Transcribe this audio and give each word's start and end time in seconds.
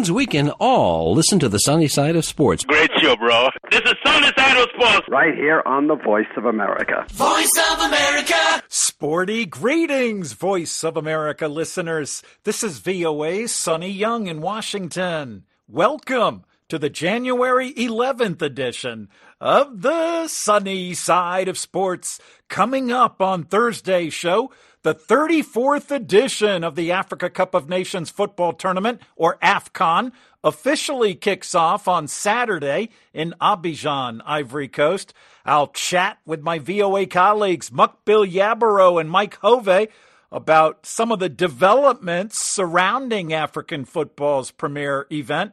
fans, 0.00 0.10
we 0.12 0.24
can 0.26 0.50
all 0.58 1.14
listen 1.14 1.38
to 1.38 1.48
the 1.48 1.58
Sonny 1.58 1.88
side 1.88 2.16
of 2.16 2.24
sports. 2.24 2.64
Great 2.64 2.90
show, 3.02 3.16
bro. 3.16 3.48
This 3.70 3.82
is 3.82 3.94
Sonny 4.04 4.28
Side 4.36 4.56
of 4.56 4.68
Sports. 4.74 5.06
Right 5.10 5.34
here 5.34 5.62
on 5.66 5.88
the 5.88 5.96
Voice 5.96 6.26
of 6.36 6.46
America. 6.46 7.04
Voice 7.10 7.52
of 7.72 7.80
America. 7.80 8.62
Sporty 8.68 9.44
greetings, 9.44 10.32
Voice 10.32 10.84
of 10.84 10.96
America 10.96 11.48
listeners. 11.48 12.22
This 12.44 12.62
is 12.62 12.78
VOA's 12.78 13.52
Sonny 13.52 13.90
Young 13.90 14.26
in 14.26 14.40
Washington. 14.40 15.44
Welcome 15.68 16.44
to 16.68 16.78
the 16.78 16.90
January 16.90 17.74
11th 17.74 18.40
edition 18.40 19.08
of 19.40 19.82
the 19.82 20.28
Sonny 20.28 20.94
side 20.94 21.48
of 21.48 21.58
sports. 21.58 22.20
Coming 22.48 22.90
up 22.90 23.20
on 23.20 23.44
Thursday's 23.44 24.14
show, 24.14 24.50
the 24.82 24.94
34th 24.94 25.90
edition 25.90 26.64
of 26.64 26.74
the 26.74 26.90
Africa 26.90 27.28
Cup 27.28 27.54
of 27.54 27.68
Nations 27.68 28.10
football 28.10 28.52
tournament, 28.52 29.00
or 29.14 29.38
AFCON, 29.42 30.12
officially 30.42 31.14
kicks 31.14 31.54
off 31.54 31.86
on 31.86 32.08
Saturday 32.08 32.88
in 33.12 33.34
Abidjan, 33.40 34.20
Ivory 34.24 34.68
Coast. 34.68 35.12
I'll 35.44 35.68
chat 35.68 36.18
with 36.24 36.40
my 36.40 36.58
VOA 36.58 37.06
colleagues, 37.06 37.70
Mukbil 37.70 38.30
Yabaro 38.30 39.00
and 39.00 39.10
Mike 39.10 39.36
Hove, 39.42 39.88
about 40.32 40.86
some 40.86 41.12
of 41.12 41.18
the 41.18 41.28
developments 41.28 42.38
surrounding 42.40 43.32
African 43.32 43.84
football's 43.84 44.50
premier 44.50 45.06
event. 45.12 45.52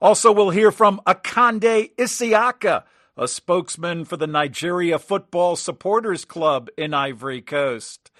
Also, 0.00 0.30
we'll 0.30 0.50
hear 0.50 0.70
from 0.70 1.00
Akande 1.06 1.92
Isiaka, 1.96 2.84
a 3.16 3.26
spokesman 3.26 4.04
for 4.04 4.16
the 4.16 4.28
Nigeria 4.28 4.98
Football 4.98 5.56
Supporters 5.56 6.24
Club 6.24 6.68
in 6.76 6.94
Ivory 6.94 7.40
Coast. 7.40 8.12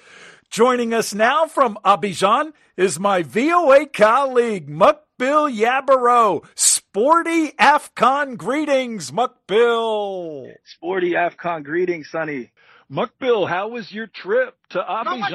Joining 0.51 0.95
us 0.95 1.13
now 1.13 1.47
from 1.47 1.79
Abidjan 1.85 2.55
is 2.77 2.99
my 2.99 3.23
VOA 3.23 3.85
colleague, 3.87 4.67
Mukbil 4.67 5.55
Yabaro. 5.55 6.43
Sporty 6.55 7.51
AFCON 7.51 8.39
greetings, 8.39 9.11
Mukbil. 9.11 10.55
Sporty 10.65 11.11
AFCON 11.13 11.65
greetings, 11.65 12.09
Sonny. 12.11 12.51
Mukbil, 12.91 13.47
how 13.47 13.69
was 13.69 13.93
your 13.93 14.07
trip 14.07 14.57
to 14.71 14.79
Abidjan? 14.79 15.29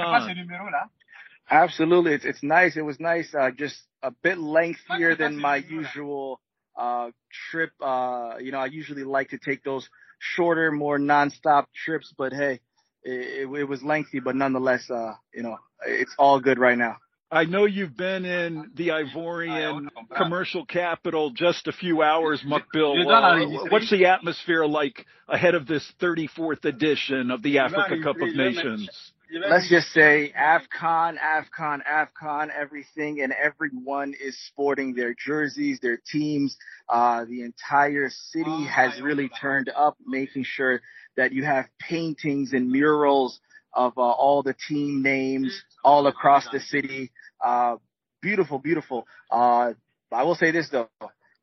Absolutely. 1.49 2.13
It's, 2.13 2.25
it's 2.25 2.41
nice. 2.41 2.75
It 2.75 2.81
was 2.81 2.99
nice. 2.99 3.35
Uh, 3.35 3.51
just 3.51 3.83
a 4.01 4.09
bit 4.09 4.39
lengthier 4.39 5.15
than 5.15 5.37
my 5.37 5.57
usual, 5.57 6.39
uh, 6.75 7.11
trip. 7.51 7.71
Uh, 7.79 8.37
you 8.41 8.51
know, 8.51 8.59
I 8.59 8.65
usually 8.65 9.03
like 9.03 9.29
to 9.29 9.37
take 9.37 9.63
those 9.63 9.87
shorter, 10.17 10.71
more 10.71 10.97
nonstop 10.97 11.65
trips, 11.75 12.11
but 12.17 12.33
hey, 12.33 12.61
it, 13.03 13.49
it, 13.49 13.67
was 13.67 13.83
lengthy, 13.83 14.19
but 14.19 14.35
nonetheless, 14.35 14.89
uh, 14.89 15.13
you 15.33 15.43
know, 15.43 15.57
it's 15.85 16.13
all 16.17 16.39
good 16.39 16.59
right 16.59 16.77
now. 16.77 16.97
I 17.33 17.45
know 17.45 17.65
you've 17.65 17.97
been 17.97 18.25
in 18.25 18.69
the 18.75 18.89
Ivorian 18.89 19.87
commercial 20.15 20.67
capital 20.67 21.31
just 21.31 21.67
a 21.67 21.71
few 21.71 22.03
hours, 22.03 22.43
Mukbil. 22.45 23.07
Uh, 23.07 23.67
what's 23.71 23.89
the 23.89 24.05
atmosphere 24.05 24.67
like 24.67 25.07
ahead 25.27 25.55
of 25.55 25.65
this 25.65 25.83
34th 25.99 26.63
edition 26.65 27.31
of 27.31 27.41
the 27.41 27.57
Africa 27.57 27.95
Cup 28.03 28.17
of 28.21 28.35
Nations? 28.35 29.12
Let's 29.35 29.67
just 29.67 29.87
say 29.93 30.31
AFCON, 30.37 31.17
AFCON, 31.17 31.79
AFCON, 31.89 32.49
everything 32.55 33.21
and 33.21 33.33
everyone 33.33 34.13
is 34.21 34.37
sporting 34.47 34.93
their 34.93 35.15
jerseys, 35.15 35.79
their 35.81 35.99
teams. 36.11 36.55
Uh, 36.87 37.25
the 37.25 37.41
entire 37.41 38.11
city 38.11 38.65
has 38.65 39.01
really 39.01 39.29
turned 39.41 39.69
up, 39.75 39.97
making 40.05 40.43
sure 40.43 40.81
that 41.17 41.31
you 41.31 41.43
have 41.43 41.65
paintings 41.79 42.53
and 42.53 42.69
murals 42.69 43.39
of 43.73 43.97
uh, 43.97 44.01
all 44.01 44.43
the 44.43 44.55
team 44.67 45.01
names 45.01 45.63
all 45.83 46.05
across 46.05 46.47
the 46.51 46.59
city. 46.59 47.11
Uh, 47.43 47.77
beautiful, 48.21 48.59
beautiful. 48.59 49.07
Uh, 49.31 49.73
I 50.11 50.23
will 50.23 50.35
say 50.35 50.51
this 50.51 50.69
though, 50.69 50.89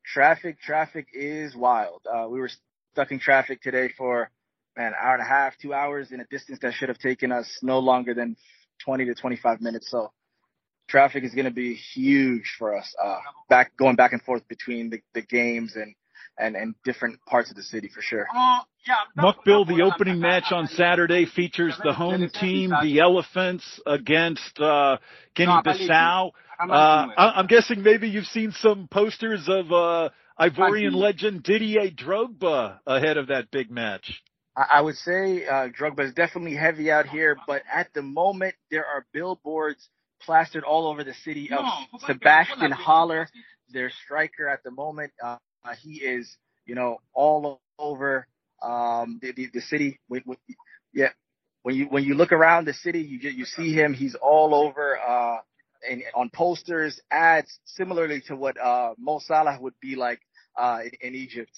traffic, 0.05 0.61
traffic 0.61 1.07
is 1.13 1.55
wild. 1.57 2.01
Uh, 2.09 2.27
we 2.29 2.39
were 2.39 2.49
stuck 2.93 3.11
in 3.11 3.19
traffic 3.19 3.61
today 3.61 3.89
for 3.97 4.29
an 4.77 4.93
hour 4.99 5.13
and 5.13 5.21
a 5.21 5.25
half, 5.25 5.57
two 5.57 5.73
hours 5.73 6.11
in 6.11 6.19
a 6.19 6.25
distance 6.25 6.59
that 6.61 6.73
should 6.73 6.89
have 6.89 6.97
taken 6.97 7.31
us 7.31 7.59
no 7.61 7.79
longer 7.79 8.13
than 8.13 8.35
20 8.85 9.05
to 9.05 9.15
25 9.15 9.61
minutes. 9.61 9.89
So 9.89 10.11
traffic 10.87 11.23
is 11.23 11.33
going 11.33 11.45
to 11.45 11.51
be 11.51 11.73
huge 11.73 12.55
for 12.57 12.77
us. 12.77 12.93
Uh, 13.01 13.19
back 13.49 13.75
going 13.77 13.95
back 13.95 14.13
and 14.13 14.21
forth 14.21 14.47
between 14.47 14.89
the, 14.89 15.01
the 15.13 15.21
games 15.21 15.75
and 15.75 15.95
and, 16.39 16.55
and 16.55 16.75
different 16.83 17.23
parts 17.25 17.49
of 17.49 17.55
the 17.55 17.63
city 17.63 17.89
for 17.93 18.01
sure. 18.01 18.25
Mukbil, 19.17 19.67
the 19.67 19.83
opening 19.83 20.19
match 20.19 20.45
on 20.51 20.67
Saturday 20.67 21.25
features 21.25 21.77
the 21.83 21.93
home 21.93 22.29
team, 22.33 22.71
the 22.81 22.99
Elephants, 22.99 23.79
against 23.85 24.59
uh, 24.59 24.97
Guinea-Bissau. 25.35 26.31
Uh, 26.59 27.07
I'm 27.17 27.47
guessing 27.47 27.83
maybe 27.83 28.07
you've 28.07 28.25
seen 28.25 28.53
some 28.53 28.87
posters 28.89 29.47
of 29.47 29.71
uh, 29.71 30.09
Ivorian 30.39 30.95
legend 30.95 31.43
Didier 31.43 31.91
Drogba 31.91 32.79
ahead 32.87 33.17
of 33.17 33.27
that 33.27 33.51
big 33.51 33.69
match. 33.69 34.21
I 34.55 34.81
would 34.81 34.97
say 34.97 35.45
uh, 35.45 35.69
Drogba 35.69 36.01
is 36.01 36.13
definitely 36.13 36.55
heavy 36.55 36.91
out 36.91 37.07
here, 37.07 37.37
but 37.47 37.63
at 37.71 37.93
the 37.93 38.01
moment 38.01 38.55
there 38.69 38.85
are 38.85 39.05
billboards 39.13 39.89
plastered 40.21 40.63
all 40.63 40.87
over 40.87 41.03
the 41.03 41.13
city 41.13 41.49
of 41.51 41.65
Sebastian 42.05 42.71
Haller, 42.71 43.27
their 43.71 43.89
striker 44.03 44.49
at 44.49 44.63
the 44.63 44.71
moment. 44.71 45.11
Uh, 45.23 45.37
he 45.81 45.95
is, 45.95 46.37
you 46.65 46.75
know, 46.75 46.99
all 47.13 47.61
over 47.79 48.27
um, 48.61 49.19
the, 49.21 49.31
the, 49.31 49.47
the 49.53 49.61
city. 49.61 49.99
Yeah, 50.93 51.09
when 51.63 51.75
you 51.75 51.85
when 51.85 52.03
you 52.03 52.15
look 52.15 52.31
around 52.33 52.65
the 52.65 52.73
city, 52.73 52.99
you 52.99 53.29
you 53.29 53.45
see 53.45 53.73
him. 53.73 53.93
He's 53.93 54.15
all 54.15 54.53
over 54.53 54.99
uh, 54.99 55.37
and 55.89 56.03
on 56.13 56.29
posters, 56.29 56.99
ads, 57.09 57.59
similarly 57.65 58.21
to 58.27 58.35
what 58.35 58.59
uh, 58.59 58.93
Mo 58.97 59.19
Salah 59.19 59.57
would 59.61 59.73
be 59.81 59.95
like 59.95 60.19
uh, 60.57 60.79
in, 60.83 61.09
in 61.09 61.15
Egypt. 61.15 61.51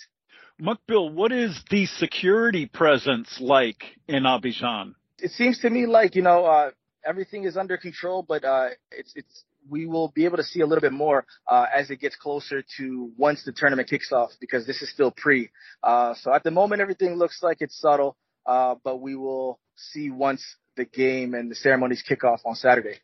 Mukbil, 0.61 1.13
what 1.13 1.31
is 1.31 1.59
the 1.69 1.85
security 1.85 2.65
presence 2.67 3.39
like 3.39 3.83
in 4.07 4.23
Abidjan? 4.23 4.93
It 5.17 5.31
seems 5.31 5.59
to 5.59 5.69
me 5.69 5.85
like 5.85 6.15
you 6.15 6.21
know 6.21 6.45
uh, 6.45 6.71
everything 7.05 7.45
is 7.45 7.57
under 7.57 7.77
control, 7.77 8.23
but 8.27 8.43
uh, 8.43 8.69
it's 8.91 9.13
it's 9.15 9.43
we 9.69 9.85
will 9.85 10.09
be 10.09 10.25
able 10.25 10.37
to 10.37 10.43
see 10.43 10.59
a 10.59 10.65
little 10.65 10.81
bit 10.81 10.91
more 10.91 11.25
uh, 11.47 11.65
as 11.73 11.89
it 11.89 11.99
gets 11.99 12.15
closer 12.15 12.63
to 12.77 13.11
once 13.17 13.43
the 13.43 13.51
tournament 13.51 13.89
kicks 13.89 14.11
off 14.11 14.31
because 14.39 14.67
this 14.67 14.81
is 14.81 14.91
still 14.91 15.11
pre. 15.11 15.49
Uh, 15.81 16.13
so 16.15 16.33
at 16.33 16.43
the 16.43 16.51
moment, 16.51 16.81
everything 16.81 17.15
looks 17.15 17.41
like 17.41 17.57
it's 17.61 17.79
subtle, 17.79 18.15
uh, 18.45 18.75
but 18.83 19.01
we 19.01 19.15
will 19.15 19.59
see 19.75 20.09
once 20.09 20.43
the 20.75 20.85
game 20.85 21.33
and 21.33 21.49
the 21.49 21.55
ceremonies 21.55 22.03
kick 22.07 22.23
off 22.23 22.41
on 22.45 22.55
Saturday. 22.55 22.99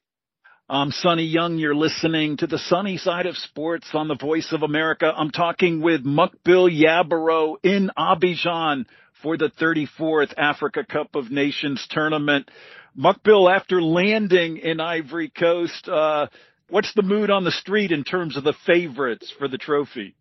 I'm 0.71 0.91
Sonny 0.91 1.23
Young. 1.23 1.57
You're 1.57 1.73
listening 1.73 2.37
to 2.37 2.45
the 2.45 2.59
Sonny 2.59 2.97
side 2.97 3.25
of 3.25 3.35
sports 3.35 3.89
on 3.95 4.07
the 4.07 4.13
Voice 4.13 4.51
of 4.51 4.61
America. 4.61 5.11
I'm 5.17 5.31
talking 5.31 5.81
with 5.81 6.05
Mukbil 6.05 6.69
Yabaro 6.69 7.55
in 7.63 7.89
Abidjan 7.97 8.85
for 9.23 9.35
the 9.35 9.49
34th 9.49 10.31
Africa 10.37 10.85
Cup 10.87 11.15
of 11.15 11.31
Nations 11.31 11.87
tournament. 11.89 12.51
Mukbil, 12.95 13.51
after 13.51 13.81
landing 13.81 14.57
in 14.57 14.79
Ivory 14.79 15.29
Coast, 15.29 15.89
uh, 15.89 16.27
what's 16.69 16.93
the 16.93 17.01
mood 17.01 17.31
on 17.31 17.45
the 17.45 17.51
street 17.51 17.91
in 17.91 18.03
terms 18.03 18.37
of 18.37 18.43
the 18.43 18.53
favorites 18.67 19.33
for 19.39 19.47
the 19.47 19.57
trophy? 19.57 20.15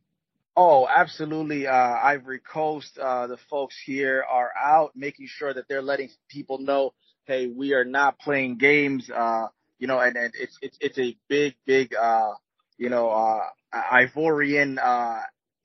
Oh, 0.56 0.88
absolutely. 0.88 1.66
Uh, 1.66 1.75
Ivory 1.75 2.41
Coast, 2.41 2.97
uh, 2.97 3.26
the 3.26 3.37
folks 3.50 3.76
here 3.84 4.25
are 4.26 4.50
out 4.58 4.92
making 4.97 5.26
sure 5.28 5.53
that 5.53 5.69
they're 5.69 5.82
letting 5.82 6.08
people 6.31 6.56
know, 6.56 6.94
hey, 7.26 7.48
we 7.48 7.75
are 7.75 7.84
not 7.84 8.19
playing 8.19 8.56
games. 8.56 9.10
Uh, 9.10 9.48
you 9.78 9.87
know, 9.87 9.99
and, 10.00 10.16
and 10.16 10.33
it's, 10.39 10.59
it's, 10.61 10.77
it's 10.81 10.99
a 10.99 11.16
big, 11.28 11.55
big, 11.66 11.94
uh, 11.94 12.33
you 12.77 12.89
know, 12.89 13.11
uh, 13.11 13.41
Ivorian, 13.72 14.78
uh, 14.83 15.22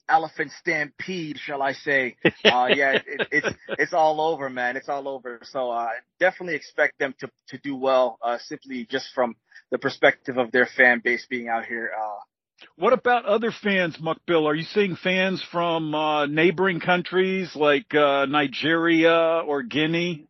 elephant 0.09 0.51
stampede, 0.59 1.37
shall 1.39 1.61
I 1.61 1.73
say? 1.73 2.15
Uh, 2.45 2.67
yeah, 2.67 2.99
it, 3.07 3.27
it's 3.31 3.57
it's 3.79 3.93
all 3.93 4.19
over, 4.19 4.49
man. 4.49 4.75
It's 4.75 4.89
all 4.89 5.07
over. 5.07 5.39
So 5.43 5.71
uh, 5.71 5.87
definitely 6.19 6.55
expect 6.55 6.99
them 6.99 7.15
to 7.19 7.29
to 7.47 7.57
do 7.57 7.75
well, 7.75 8.19
uh, 8.21 8.37
simply 8.37 8.85
just 8.91 9.07
from 9.15 9.35
the 9.71 9.77
perspective 9.77 10.37
of 10.37 10.51
their 10.51 10.65
fan 10.65 11.01
base 11.03 11.25
being 11.29 11.47
out 11.47 11.65
here. 11.65 11.89
Uh, 11.97 12.19
what 12.75 12.91
about 12.91 13.25
other 13.25 13.51
fans, 13.51 13.97
Mukbil? 13.97 14.45
Are 14.45 14.53
you 14.53 14.63
seeing 14.63 14.97
fans 14.97 15.41
from 15.51 15.95
uh, 15.95 16.25
neighboring 16.25 16.81
countries 16.81 17.55
like 17.55 17.95
uh, 17.95 18.25
Nigeria 18.25 19.41
or 19.47 19.63
Guinea? 19.63 20.27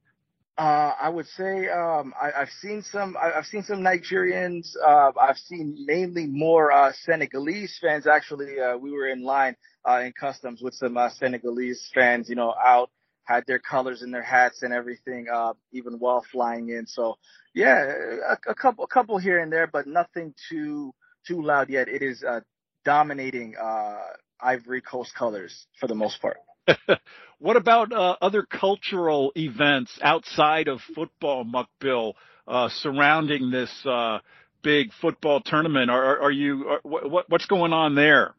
Uh, 0.55 0.93
I 1.01 1.09
would 1.09 1.25
say 1.29 1.67
um, 1.69 2.13
I, 2.21 2.39
have 2.39 2.49
seen 2.61 2.83
some. 2.83 3.17
I, 3.17 3.31
have 3.35 3.45
seen 3.45 3.63
some 3.63 3.79
Nigerians. 3.79 4.75
Uh, 4.85 5.11
I've 5.19 5.37
seen 5.37 5.75
mainly 5.87 6.27
more 6.27 6.71
uh, 6.71 6.91
Senegalese 6.93 7.79
fans. 7.81 8.05
Actually, 8.05 8.59
uh, 8.59 8.77
we 8.77 8.91
were 8.91 9.07
in 9.07 9.23
line 9.23 9.55
uh, 9.89 10.01
in 10.01 10.13
customs 10.13 10.61
with 10.61 10.75
some 10.75 10.95
uh, 10.95 11.09
Senegalese 11.09 11.89
fans. 11.95 12.29
You 12.29 12.35
know, 12.35 12.53
out 12.63 12.91
had 13.23 13.43
their 13.47 13.57
colors 13.57 14.03
in 14.03 14.11
their 14.11 14.21
hats 14.21 14.61
and 14.61 14.73
everything, 14.73 15.25
even 15.71 15.93
while 15.93 16.23
flying 16.31 16.69
in. 16.69 16.85
So, 16.85 17.15
yeah, 17.55 17.91
a, 18.29 18.51
a, 18.51 18.53
couple, 18.53 18.83
a 18.83 18.87
couple 18.87 19.17
here 19.17 19.39
and 19.39 19.51
there, 19.51 19.65
but 19.65 19.87
nothing 19.87 20.35
too 20.49 20.93
too 21.25 21.41
loud 21.41 21.69
yet. 21.69 21.87
It 21.87 22.03
is 22.03 22.23
dominating 22.85 23.55
Ivory 24.39 24.81
Coast 24.81 25.15
colors 25.15 25.65
for 25.79 25.87
the 25.87 25.95
most 25.95 26.21
part. 26.21 26.37
what 27.39 27.57
about 27.57 27.91
uh, 27.91 28.15
other 28.21 28.43
cultural 28.43 29.31
events 29.35 29.97
outside 30.01 30.67
of 30.67 30.79
football, 30.95 31.45
Mukbil, 31.45 32.13
uh, 32.47 32.69
surrounding 32.69 33.51
this 33.51 33.71
uh, 33.85 34.19
big 34.61 34.91
football 35.01 35.41
tournament. 35.41 35.89
Are, 35.89 36.21
are 36.21 36.31
you? 36.31 36.67
Are, 36.67 36.79
what, 36.83 37.29
what's 37.29 37.45
going 37.45 37.73
on 37.73 37.95
there? 37.95 38.33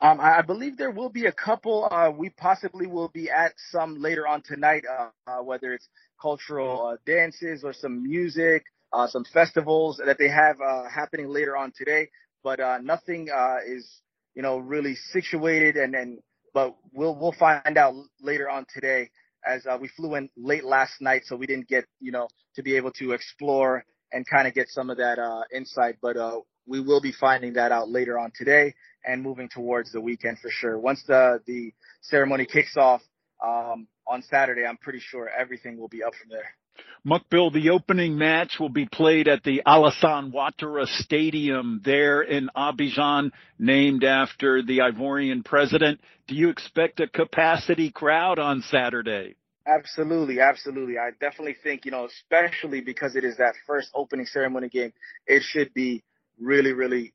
Um, 0.00 0.18
I 0.20 0.42
believe 0.42 0.76
there 0.76 0.90
will 0.90 1.10
be 1.10 1.26
a 1.26 1.32
couple. 1.32 1.88
Uh, 1.88 2.10
we 2.10 2.30
possibly 2.30 2.88
will 2.88 3.08
be 3.08 3.30
at 3.30 3.52
some 3.70 4.00
later 4.00 4.26
on 4.26 4.42
tonight, 4.42 4.82
uh, 4.90 5.10
uh, 5.28 5.42
whether 5.44 5.72
it's 5.72 5.88
cultural 6.20 6.96
dances 7.06 7.62
or 7.62 7.72
some 7.72 8.02
music, 8.02 8.64
some 9.08 9.24
festivals 9.32 10.00
that 10.04 10.18
they 10.18 10.28
have 10.28 10.56
happening 10.92 11.28
later 11.28 11.56
on 11.56 11.72
today. 11.76 12.08
But 12.42 12.58
nothing 12.82 13.28
is, 13.64 13.88
you 14.34 14.42
know, 14.42 14.58
really 14.58 14.96
situated. 15.12 15.76
And 15.76 15.94
then, 15.94 16.18
but 16.54 16.76
we'll 16.92 17.14
we'll 17.14 17.32
find 17.32 17.76
out 17.78 17.94
later 18.20 18.48
on 18.48 18.66
today 18.72 19.10
as 19.44 19.66
uh, 19.66 19.76
we 19.80 19.88
flew 19.88 20.14
in 20.14 20.28
late 20.36 20.64
last 20.64 21.00
night, 21.00 21.22
so 21.24 21.36
we 21.36 21.46
didn't 21.46 21.68
get, 21.68 21.84
you 22.00 22.12
know, 22.12 22.28
to 22.54 22.62
be 22.62 22.76
able 22.76 22.92
to 22.92 23.12
explore 23.12 23.84
and 24.12 24.26
kind 24.28 24.46
of 24.46 24.54
get 24.54 24.68
some 24.68 24.90
of 24.90 24.96
that 24.98 25.18
uh, 25.18 25.42
insight. 25.54 25.96
But 26.00 26.16
uh, 26.16 26.40
we 26.66 26.80
will 26.80 27.00
be 27.00 27.12
finding 27.12 27.54
that 27.54 27.72
out 27.72 27.88
later 27.88 28.18
on 28.18 28.32
today 28.36 28.74
and 29.04 29.22
moving 29.22 29.48
towards 29.48 29.92
the 29.92 30.00
weekend 30.00 30.38
for 30.38 30.50
sure. 30.50 30.78
Once 30.78 31.02
the 31.06 31.40
the 31.46 31.72
ceremony 32.02 32.46
kicks 32.46 32.76
off 32.76 33.02
um, 33.44 33.88
on 34.06 34.22
Saturday, 34.22 34.64
I'm 34.64 34.76
pretty 34.76 35.00
sure 35.00 35.28
everything 35.28 35.76
will 35.76 35.88
be 35.88 36.02
up 36.02 36.14
from 36.14 36.30
there. 36.30 36.54
Mukbil, 37.04 37.52
the 37.52 37.70
opening 37.70 38.16
match 38.16 38.60
will 38.60 38.68
be 38.68 38.86
played 38.86 39.26
at 39.26 39.42
the 39.42 39.62
Alassane 39.66 40.32
Ouattara 40.32 40.86
Stadium 40.86 41.80
there 41.84 42.22
in 42.22 42.48
Abidjan, 42.56 43.32
named 43.58 44.04
after 44.04 44.62
the 44.62 44.78
Ivorian 44.78 45.44
president. 45.44 46.00
Do 46.28 46.36
you 46.36 46.48
expect 46.48 47.00
a 47.00 47.08
capacity 47.08 47.90
crowd 47.90 48.38
on 48.38 48.62
Saturday? 48.62 49.34
Absolutely, 49.66 50.40
absolutely. 50.40 50.98
I 50.98 51.10
definitely 51.20 51.56
think, 51.62 51.84
you 51.84 51.90
know, 51.90 52.06
especially 52.06 52.80
because 52.80 53.16
it 53.16 53.24
is 53.24 53.36
that 53.36 53.54
first 53.66 53.90
opening 53.94 54.26
ceremony 54.26 54.68
game, 54.68 54.92
it 55.26 55.42
should 55.42 55.74
be 55.74 56.02
really, 56.40 56.72
really 56.72 57.12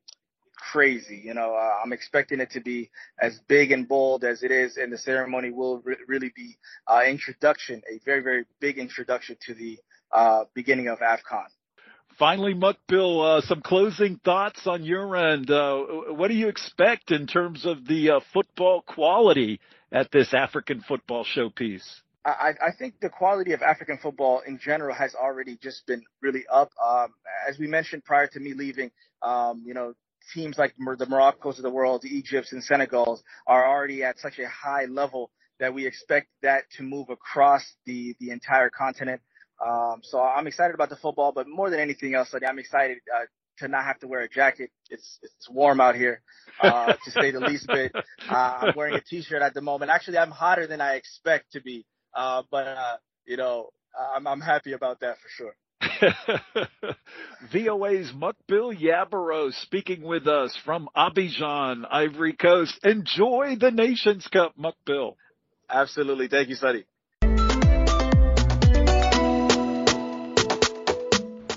crazy. 0.57 1.21
You 1.23 1.33
know, 1.33 1.53
uh, 1.53 1.79
I'm 1.83 1.93
expecting 1.93 2.39
it 2.39 2.51
to 2.51 2.59
be 2.59 2.89
as 3.19 3.39
big 3.47 3.71
and 3.71 3.87
bold 3.87 4.23
as 4.23 4.43
it 4.43 4.51
is, 4.51 4.77
and 4.77 4.91
the 4.91 4.97
ceremony 4.97 5.51
will 5.51 5.79
re- 5.79 5.95
really 6.07 6.31
be 6.35 6.57
uh, 6.87 7.03
introduction, 7.07 7.81
a 7.89 7.99
very 8.05 8.21
very 8.21 8.45
big 8.59 8.77
introduction 8.77 9.37
to 9.45 9.53
the 9.53 9.79
uh, 10.11 10.43
beginning 10.53 10.87
of 10.87 10.99
AFCON. 10.99 11.45
Finally, 12.17 12.55
Mukbil, 12.55 13.37
uh, 13.37 13.41
some 13.41 13.61
closing 13.61 14.19
thoughts 14.25 14.65
on 14.65 14.83
your 14.83 15.15
end. 15.15 15.51
Uh, 15.51 15.77
what 16.09 16.29
do 16.29 16.33
you 16.33 16.47
expect 16.47 17.11
in 17.11 17.27
terms 17.27 17.63
of 17.63 17.85
the 17.87 18.09
uh, 18.09 18.19
football 18.33 18.81
quality 18.81 19.59
at 19.91 20.11
this 20.11 20.33
African 20.33 20.81
football 20.81 21.23
showpiece? 21.23 22.01
I, 22.25 22.55
I, 22.61 22.71
think 22.77 22.99
the 22.99 23.09
quality 23.09 23.53
of 23.53 23.61
African 23.61 23.99
football 23.99 24.41
in 24.45 24.59
general 24.59 24.93
has 24.93 25.15
already 25.15 25.57
just 25.61 25.87
been 25.87 26.03
really 26.21 26.43
up. 26.51 26.71
Um, 26.83 27.13
as 27.47 27.57
we 27.57 27.67
mentioned 27.67 28.03
prior 28.03 28.27
to 28.27 28.39
me 28.39 28.53
leaving, 28.53 28.91
um, 29.21 29.63
you 29.65 29.73
know, 29.73 29.93
teams 30.33 30.57
like 30.57 30.73
the 30.77 31.05
Moroccos 31.05 31.57
of 31.57 31.63
the 31.63 31.69
world, 31.69 32.01
the 32.01 32.09
Egypts 32.09 32.51
and 32.51 32.63
Senegals 32.63 33.19
are 33.45 33.67
already 33.67 34.03
at 34.03 34.19
such 34.19 34.39
a 34.39 34.47
high 34.47 34.85
level 34.85 35.31
that 35.59 35.73
we 35.73 35.87
expect 35.87 36.27
that 36.43 36.63
to 36.77 36.83
move 36.83 37.09
across 37.09 37.63
the, 37.85 38.15
the 38.19 38.31
entire 38.31 38.69
continent. 38.69 39.21
Um, 39.65 40.01
so 40.03 40.21
I'm 40.21 40.47
excited 40.47 40.75
about 40.75 40.89
the 40.89 40.95
football, 40.95 41.31
but 41.31 41.47
more 41.47 41.69
than 41.69 41.79
anything 41.79 42.13
else, 42.13 42.33
I'm 42.47 42.59
excited 42.59 42.97
uh, 43.13 43.25
to 43.59 43.67
not 43.67 43.85
have 43.85 43.99
to 43.99 44.07
wear 44.07 44.21
a 44.21 44.29
jacket. 44.29 44.71
It's 44.89 45.19
it's 45.23 45.49
warm 45.49 45.81
out 45.81 45.95
here, 45.95 46.21
uh, 46.61 46.93
to 47.05 47.11
say 47.11 47.31
the 47.31 47.39
least 47.39 47.67
bit. 47.67 47.91
Uh, 48.29 48.57
I'm 48.61 48.73
wearing 48.75 48.95
a 48.95 49.01
t-shirt 49.01 49.41
at 49.41 49.53
the 49.53 49.61
moment. 49.61 49.89
Actually, 49.89 50.19
I'm 50.19 50.31
hotter 50.31 50.67
than 50.67 50.79
I 50.79 50.93
expect 50.93 51.53
to 51.53 51.61
be, 51.61 51.85
uh, 52.13 52.43
but 52.51 52.67
uh, 52.67 52.97
you 53.25 53.37
know, 53.37 53.69
I'm 54.15 54.27
I'm 54.27 54.41
happy 54.41 54.73
about 54.73 54.99
that 54.99 55.17
for 55.17 55.29
sure. 55.29 55.55
VOA's 57.51 58.11
Mukbil 58.11 58.79
Yabaro 58.79 59.53
speaking 59.53 60.03
with 60.03 60.27
us 60.27 60.55
from 60.63 60.89
Abidjan, 60.95 61.85
Ivory 61.89 62.33
Coast. 62.33 62.79
Enjoy 62.83 63.55
the 63.59 63.71
Nations 63.71 64.27
Cup, 64.27 64.53
Mukbil. 64.57 65.15
Absolutely. 65.69 66.27
Thank 66.27 66.49
you, 66.49 66.55
Sonny. 66.55 66.85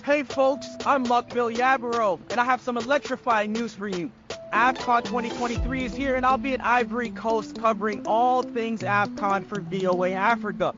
Hey 0.04 0.24
folks, 0.24 0.66
I'm 0.84 1.06
Mukbil 1.06 1.54
Yabaro, 1.56 2.18
and 2.30 2.40
I 2.40 2.44
have 2.44 2.60
some 2.62 2.76
electrifying 2.76 3.52
news 3.52 3.74
for 3.74 3.86
you. 3.86 4.10
AFCON 4.52 5.04
2023 5.04 5.84
is 5.84 5.94
here, 5.94 6.16
and 6.16 6.26
I'll 6.26 6.38
be 6.38 6.54
at 6.54 6.64
Ivory 6.64 7.10
Coast 7.10 7.60
covering 7.60 8.04
all 8.06 8.42
things 8.42 8.80
AFCON 8.80 9.46
for 9.46 9.60
VOA 9.60 10.10
Africa. 10.12 10.74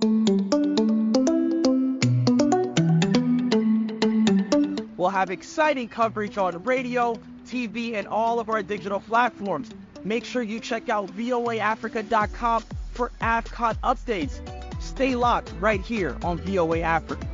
We'll 5.02 5.10
have 5.10 5.32
exciting 5.32 5.88
coverage 5.88 6.38
on 6.38 6.62
radio, 6.62 7.18
TV, 7.44 7.94
and 7.94 8.06
all 8.06 8.38
of 8.38 8.48
our 8.48 8.62
digital 8.62 9.00
platforms. 9.00 9.68
Make 10.04 10.24
sure 10.24 10.42
you 10.42 10.60
check 10.60 10.88
out 10.88 11.08
voaafrica.com 11.08 12.62
for 12.92 13.10
AFCON 13.20 13.74
updates. 13.82 14.38
Stay 14.80 15.16
locked 15.16 15.52
right 15.58 15.80
here 15.80 16.16
on 16.22 16.38
VOA 16.38 16.82
Africa. 16.82 17.31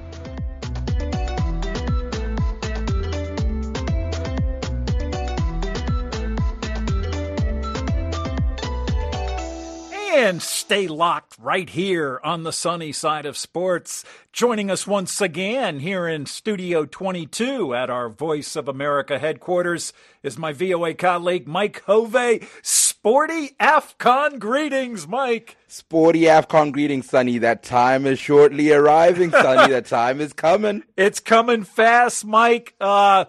And 10.19 10.43
stay 10.43 10.89
locked 10.89 11.37
right 11.39 11.71
here 11.71 12.21
on 12.25 12.43
the 12.43 12.51
Sonny 12.53 12.91
side 12.91 13.25
of 13.25 13.39
sports. 13.39 14.05
Joining 14.33 14.69
us 14.69 14.85
once 14.85 15.21
again 15.21 15.79
here 15.79 16.09
in 16.09 16.27
Studio 16.27 16.85
22 16.87 17.73
at 17.73 17.89
our 17.89 18.09
Voice 18.09 18.57
of 18.57 18.67
America 18.67 19.21
headquarters 19.21 19.93
is 20.25 20.37
my 20.37 20.53
VOA 20.53 20.95
colleague 20.95 21.47
Mike 21.47 21.85
Hove. 21.87 22.43
Sporty 22.63 23.51
AFCON 23.61 24.41
greetings, 24.41 25.07
Mike. 25.07 25.57
Sporty 25.69 26.23
AFCON 26.23 26.73
greetings, 26.73 27.09
Sonny. 27.09 27.39
That 27.39 27.63
time 27.63 28.05
is 28.05 28.19
shortly 28.19 28.73
arriving, 28.73 29.31
Sonny. 29.31 29.73
that 29.73 29.87
time 29.87 30.21
is 30.21 30.33
coming. 30.33 30.83
It's 30.97 31.21
coming 31.21 31.63
fast, 31.63 32.25
Mike. 32.25 32.75
Uh, 32.81 33.27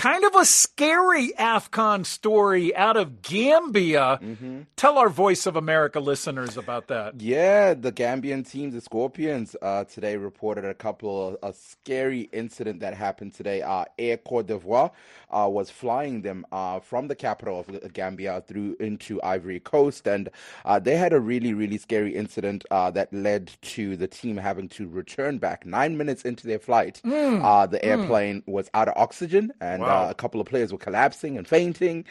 kind 0.00 0.24
of 0.24 0.34
a 0.34 0.46
scary 0.46 1.30
AFCON 1.38 2.06
story 2.06 2.74
out 2.74 2.96
of 2.96 3.20
Gambia. 3.20 4.18
Mm-hmm. 4.22 4.60
Tell 4.74 4.96
our 4.96 5.10
Voice 5.10 5.44
of 5.44 5.56
America 5.56 6.00
listeners 6.00 6.56
about 6.56 6.88
that. 6.88 7.20
Yeah, 7.20 7.74
the 7.74 7.92
Gambian 7.92 8.50
team, 8.50 8.70
the 8.70 8.80
Scorpions, 8.80 9.54
uh, 9.60 9.84
today 9.84 10.16
reported 10.16 10.64
a 10.64 10.72
couple 10.72 11.28
of 11.28 11.36
a 11.42 11.52
scary 11.52 12.30
incident 12.32 12.80
that 12.80 12.94
happened 12.94 13.34
today. 13.34 13.60
Uh, 13.60 13.84
Air 13.98 14.16
Cote 14.16 14.46
d'Ivoire 14.46 14.90
uh, 15.30 15.46
was 15.50 15.68
flying 15.68 16.22
them 16.22 16.46
uh, 16.50 16.80
from 16.80 17.08
the 17.08 17.14
capital 17.14 17.60
of 17.60 17.92
Gambia 17.92 18.42
through 18.46 18.76
into 18.80 19.20
Ivory 19.22 19.60
Coast, 19.60 20.06
and 20.06 20.30
uh, 20.64 20.78
they 20.78 20.96
had 20.96 21.12
a 21.12 21.20
really, 21.20 21.52
really 21.52 21.76
scary 21.76 22.16
incident 22.16 22.64
uh, 22.70 22.90
that 22.92 23.12
led 23.12 23.52
to 23.60 23.98
the 23.98 24.08
team 24.08 24.38
having 24.38 24.70
to 24.70 24.88
return 24.88 25.36
back. 25.36 25.66
Nine 25.66 25.98
minutes 25.98 26.22
into 26.22 26.46
their 26.46 26.58
flight, 26.58 27.02
mm. 27.04 27.70
the 27.70 27.78
mm. 27.78 27.86
airplane 27.86 28.40
mm. 28.40 28.48
was 28.50 28.70
out 28.72 28.88
of 28.88 28.94
oxygen 28.96 29.52
and. 29.60 29.82
Wow 29.82 29.89
Wow. 29.90 30.06
Uh, 30.06 30.10
a 30.10 30.14
couple 30.14 30.40
of 30.40 30.46
players 30.46 30.72
were 30.72 30.78
collapsing 30.78 31.36
and 31.36 31.46
fainting, 31.46 32.04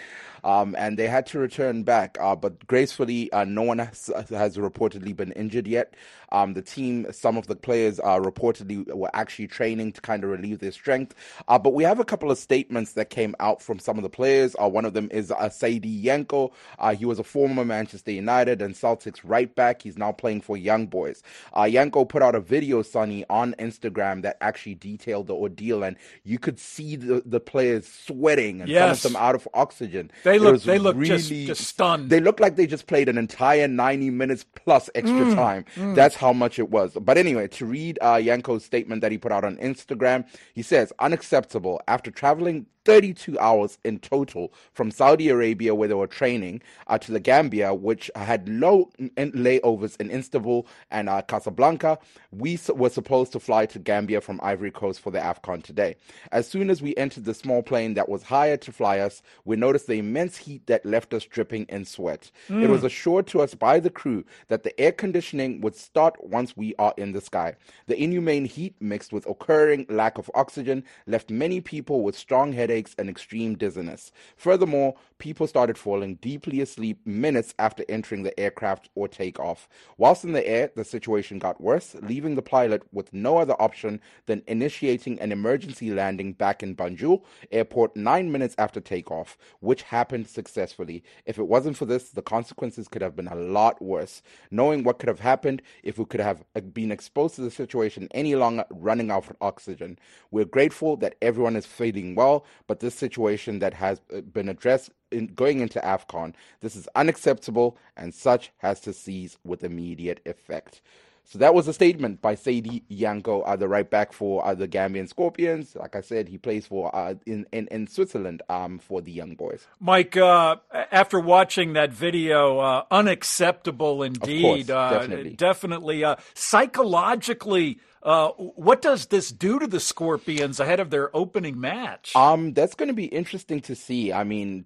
um, 0.44 0.76
and 0.78 0.98
they 0.98 1.08
had 1.08 1.26
to 1.28 1.40
return 1.40 1.84
back. 1.84 2.18
Uh, 2.20 2.36
but 2.36 2.66
gracefully, 2.68 3.32
uh, 3.32 3.46
no 3.46 3.62
one 3.62 3.80
has, 3.80 4.12
has, 4.30 4.58
reportedly 4.58 5.16
been 5.16 5.32
injured 5.34 5.68
yet. 5.68 5.94
Um, 6.32 6.54
the 6.54 6.62
team, 6.62 7.08
some 7.12 7.38
of 7.38 7.48
the 7.48 7.56
players 7.56 8.00
uh, 8.00 8.20
reportedly 8.20 8.86
were 8.94 9.10
actually 9.14 9.48
training 9.48 9.94
to 9.94 10.02
kind 10.02 10.24
of 10.24 10.30
relieve 10.30 10.60
their 10.60 10.72
strength. 10.72 11.16
Uh, 11.48 11.58
but 11.58 11.74
we 11.74 11.84
have 11.84 12.00
a 12.00 12.06
couple 12.06 12.30
of 12.30 12.38
statements 12.38 12.94
that 12.94 13.10
came 13.10 13.36
out 13.40 13.62
from 13.62 13.80
some 13.80 13.98
of 13.98 14.04
the 14.04 14.10
players. 14.10 14.56
Uh, 14.62 14.68
one 14.68 14.86
of 14.86 14.94
them 14.94 15.10
is 15.12 15.32
uh, 15.32 15.38
Saidy 15.50 16.04
Janko. 16.04 16.52
he 16.98 17.06
was 17.06 17.20
a 17.20 17.24
former 17.24 17.66
Manchester 17.66 18.12
United 18.12 18.62
and 18.62 18.76
Celtics 18.76 19.20
right 19.24 19.54
back. 19.56 19.82
He's 19.82 19.98
now 19.98 20.12
playing 20.12 20.42
for 20.42 20.58
Young 20.58 20.86
Boys. 20.86 21.24
Janko 21.56 22.06
put 22.06 22.22
out 22.22 22.36
a 22.36 22.40
video, 22.40 22.82
Sonny, 22.82 23.26
on 23.30 23.56
Instagram 23.60 24.22
that 24.22 24.38
actually 24.42 24.76
detailed 24.76 25.28
the 25.28 25.36
ordeal, 25.36 25.84
and 25.84 25.96
you 26.24 26.38
could 26.38 26.60
see 26.60 26.96
the, 26.96 27.24
the 27.26 27.40
players 27.40 27.69
sweating 27.82 28.62
and 28.62 28.70
yes. 28.70 29.02
some 29.02 29.10
of 29.10 29.14
them 29.14 29.22
out 29.22 29.36
of 29.36 29.48
oxygen. 29.54 30.12
They 30.24 30.40
look 30.40 30.62
they 30.64 30.80
look 30.80 30.96
really, 30.96 31.08
just, 31.08 31.30
just 31.30 31.62
stunned. 31.66 32.10
They 32.10 32.20
look 32.20 32.40
like 32.40 32.56
they 32.56 32.68
just 32.68 32.88
played 32.88 33.10
an 33.10 33.18
entire 33.18 33.68
90 33.68 34.10
minutes 34.10 34.46
plus 34.56 34.90
extra 34.96 35.18
mm, 35.18 35.36
time. 35.36 35.66
Mm. 35.76 35.96
That's 35.96 36.16
how 36.16 36.34
much 36.34 36.60
it 36.60 36.70
was. 36.70 36.98
But 37.00 37.18
anyway, 37.18 37.48
to 37.50 37.66
read 37.66 38.00
uh, 38.02 38.16
Janko's 38.16 38.66
statement 38.66 39.02
that 39.02 39.12
he 39.12 39.18
put 39.18 39.32
out 39.32 39.44
on 39.44 39.58
Instagram, 39.58 40.26
he 40.54 40.62
says, 40.62 40.92
unacceptable. 41.00 41.82
After 41.88 42.12
traveling 42.12 42.66
32 42.86 43.38
hours 43.40 43.78
in 43.84 44.00
total 44.00 44.54
from 44.72 44.92
Saudi 44.92 45.30
Arabia, 45.30 45.76
where 45.76 45.88
they 45.88 45.94
were 45.94 46.08
training, 46.08 46.62
uh, 46.88 46.98
to 46.98 47.12
the 47.12 47.20
Gambia, 47.20 47.74
which 47.74 48.10
had 48.16 48.48
low 48.48 48.90
layovers 49.00 50.00
in 50.00 50.10
Istanbul 50.10 50.66
and 50.90 51.10
uh, 51.10 51.22
Casablanca. 51.22 52.00
We 52.32 52.58
were 52.74 52.90
supposed 52.90 53.32
to 53.34 53.40
fly 53.40 53.66
to 53.68 53.80
Gambia 53.80 54.22
from 54.22 54.40
Ivory 54.42 54.72
Coast 54.72 55.02
for 55.02 55.12
the 55.12 55.20
AFCON 55.20 55.62
today. 55.64 55.96
As 56.32 56.48
soon 56.48 56.70
as 56.70 56.82
we 56.82 56.96
entered 56.96 57.26
the 57.26 57.34
small 57.34 57.62
plane 57.62 57.94
that 57.96 58.08
was 58.08 58.24
hired 58.24 58.62
to 58.62 58.72
fly 58.72 59.00
us, 59.00 59.22
we 59.46 59.56
noticed 59.56 59.88
the 59.88 60.00
immense 60.00 60.38
heat 60.38 60.66
that 60.68 60.86
left 60.86 61.14
us 61.14 61.26
dripping 61.26 61.66
in 61.70 61.86
sweat. 61.86 62.32
Mm. 62.50 62.64
It 62.64 62.70
was 62.70 62.84
assured 62.84 63.28
to 63.28 63.42
us 63.42 63.54
by 63.54 63.80
the 63.80 63.90
crew 63.90 64.24
that 64.48 64.64
the 64.64 64.80
air 64.80 64.92
conditioning 64.92 65.62
would 65.62 65.76
start 65.76 66.16
once 66.24 66.56
we 66.56 66.76
are 66.80 66.94
in 66.98 67.12
the 67.12 67.22
sky. 67.22 67.56
The 67.88 68.02
inhumane 68.02 68.46
heat 68.46 68.76
mixed 68.80 69.12
with 69.12 69.28
occurring 69.28 69.86
lack 69.90 70.18
of 70.18 70.32
oxygen 70.34 70.84
left 71.08 71.30
many 71.30 71.62
people 71.62 72.04
with 72.04 72.18
strong 72.18 72.54
headaches 72.54 72.69
headaches, 72.70 72.96
and 73.00 73.10
extreme 73.10 73.56
dizziness. 73.56 74.12
Furthermore, 74.38 74.94
people 75.18 75.48
started 75.48 75.78
falling 75.78 76.16
deeply 76.16 76.62
asleep 76.62 77.00
minutes 77.06 77.54
after 77.58 77.84
entering 77.90 78.22
the 78.22 78.40
aircraft 78.40 78.90
or 78.94 79.08
takeoff. 79.08 79.68
Whilst 79.98 80.24
in 80.24 80.34
the 80.34 80.48
air, 80.48 80.72
the 80.76 80.86
situation 80.86 81.40
got 81.40 81.60
worse, 81.60 81.96
leaving 82.02 82.36
the 82.36 82.44
pilot 82.44 82.84
with 82.94 83.12
no 83.12 83.38
other 83.38 83.60
option 83.60 84.00
than 84.28 84.44
initiating 84.48 85.20
an 85.20 85.32
emergency 85.32 85.92
landing 85.92 86.34
back 86.34 86.62
in 86.62 86.76
Banjul 86.76 87.24
airport 87.52 87.96
nine 87.96 88.32
minutes 88.32 88.56
after 88.60 88.80
takeoff, 88.80 89.36
which 89.62 89.82
happened 89.82 90.28
successfully. 90.28 91.04
If 91.26 91.40
it 91.40 91.48
wasn't 91.48 91.76
for 91.76 91.86
this, 91.86 92.10
the 92.10 92.22
consequences 92.22 92.88
could 92.88 93.02
have 93.02 93.16
been 93.16 93.28
a 93.28 93.36
lot 93.36 93.82
worse. 93.82 94.22
Knowing 94.52 94.84
what 94.84 95.00
could 95.00 95.10
have 95.10 95.22
happened 95.22 95.64
if 95.82 95.98
we 95.98 96.06
could 96.06 96.20
have 96.20 96.44
been 96.74 96.92
exposed 96.92 97.36
to 97.36 97.42
the 97.42 97.52
situation 97.52 98.08
any 98.12 98.36
longer, 98.36 98.66
running 98.70 99.10
out 99.10 99.30
of 99.30 99.36
oxygen. 99.42 99.98
We're 100.30 100.46
grateful 100.46 100.98
that 100.98 101.16
everyone 101.22 101.56
is 101.56 101.66
feeling 101.66 102.14
well, 102.14 102.46
but 102.70 102.82
this 102.82 102.94
situation 102.94 103.58
that 103.60 103.74
has 103.74 104.00
uh, 104.16 104.22
been 104.22 104.48
addressed 104.48 104.92
in 105.10 105.26
going 105.26 105.60
into 105.60 105.80
AFCON. 105.80 106.36
This 106.62 106.76
is 106.76 106.88
unacceptable 106.94 107.76
and 107.98 108.14
such 108.14 108.52
has 108.60 108.80
to 108.82 108.94
cease 108.94 109.40
with 109.44 109.64
immediate 109.64 110.22
effect. 110.24 110.82
So 111.26 111.40
that 111.40 111.56
was 111.56 111.68
a 111.68 111.74
statement 111.74 112.22
by 112.22 112.36
Saidy 112.36 112.84
Janko, 112.92 113.42
uh, 113.42 113.56
the 113.56 113.68
right 113.68 113.90
back 113.90 114.14
for 114.14 114.46
uh, 114.46 114.54
the 114.54 114.68
Gambian 114.68 115.10
Scorpions. 115.10 115.76
Like 115.76 115.96
I 115.96 116.02
said, 116.02 116.28
he 116.30 116.38
plays 116.38 116.68
for 116.68 116.96
uh, 116.96 117.16
in, 117.26 117.48
in, 117.52 117.68
in 117.70 117.88
Switzerland 117.88 118.44
um, 118.50 118.78
for 118.78 119.02
the 119.02 119.12
young 119.12 119.34
boys. 119.34 119.66
Mike, 119.80 120.16
uh, 120.16 120.58
after 120.92 121.20
watching 121.20 121.74
that 121.74 121.92
video, 121.92 122.60
uh, 122.60 122.84
unacceptable 122.92 124.04
indeed. 124.04 124.68
Course, 124.68 124.70
uh, 124.70 124.92
definitely, 124.92 125.34
definitely 125.36 126.06
psychologically 126.36 127.80
uh, 128.01 128.29
what 128.29 128.82
does 128.82 129.08
this 129.08 129.32
do 129.32 129.60
to 129.60 129.68
the 129.68 129.79
Scorpions 129.79 130.60
ahead 130.60 130.79
of 130.79 130.89
their 130.89 131.15
opening 131.15 131.60
match? 131.60 132.15
Um, 132.15 132.53
that's 132.53 132.75
going 132.75 132.88
to 132.88 132.94
be 132.94 133.06
interesting 133.06 133.60
to 133.62 133.75
see. 133.75 134.13
I 134.13 134.24
mean, 134.24 134.65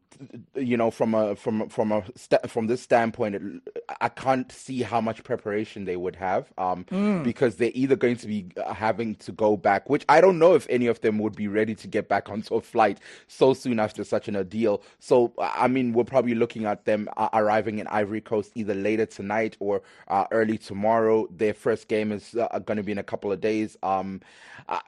you 0.55 0.77
know, 0.77 0.91
from 0.91 1.15
a 1.15 1.35
from 1.35 1.69
from 1.69 1.91
a 1.91 2.03
from 2.47 2.67
this 2.67 2.81
standpoint, 2.81 3.63
I 3.99 4.09
can't 4.09 4.51
see 4.51 4.83
how 4.83 5.01
much 5.01 5.23
preparation 5.23 5.85
they 5.85 5.95
would 5.95 6.15
have. 6.15 6.51
Um, 6.57 6.85
mm. 6.85 7.23
because 7.23 7.55
they're 7.55 7.71
either 7.73 7.95
going 7.95 8.17
to 8.17 8.27
be 8.27 8.47
having 8.73 9.15
to 9.15 9.31
go 9.31 9.57
back, 9.57 9.89
which 9.89 10.05
I 10.09 10.21
don't 10.21 10.39
know 10.39 10.53
if 10.53 10.67
any 10.69 10.87
of 10.87 11.01
them 11.01 11.17
would 11.19 11.35
be 11.35 11.47
ready 11.47 11.75
to 11.75 11.87
get 11.87 12.07
back 12.07 12.29
onto 12.33 12.55
a 12.55 12.61
flight 12.61 12.99
so 13.27 13.53
soon 13.53 13.79
after 13.79 14.03
such 14.03 14.27
an 14.27 14.35
ordeal. 14.35 14.81
So, 14.99 15.33
I 15.39 15.67
mean, 15.67 15.93
we're 15.93 16.03
probably 16.03 16.35
looking 16.35 16.65
at 16.65 16.85
them 16.85 17.09
uh, 17.17 17.29
arriving 17.33 17.79
in 17.79 17.87
Ivory 17.87 18.21
Coast 18.21 18.51
either 18.55 18.75
later 18.75 19.05
tonight 19.05 19.57
or 19.59 19.81
uh, 20.07 20.25
early 20.31 20.57
tomorrow. 20.57 21.27
Their 21.31 21.53
first 21.53 21.87
game 21.87 22.11
is 22.11 22.35
uh, 22.35 22.59
going 22.59 22.77
to 22.77 22.83
be 22.83 22.91
in 22.91 22.97
a 22.97 23.03
couple 23.03 23.22
couple 23.23 23.31
of 23.31 23.39
days. 23.39 23.77
Um, 23.81 24.21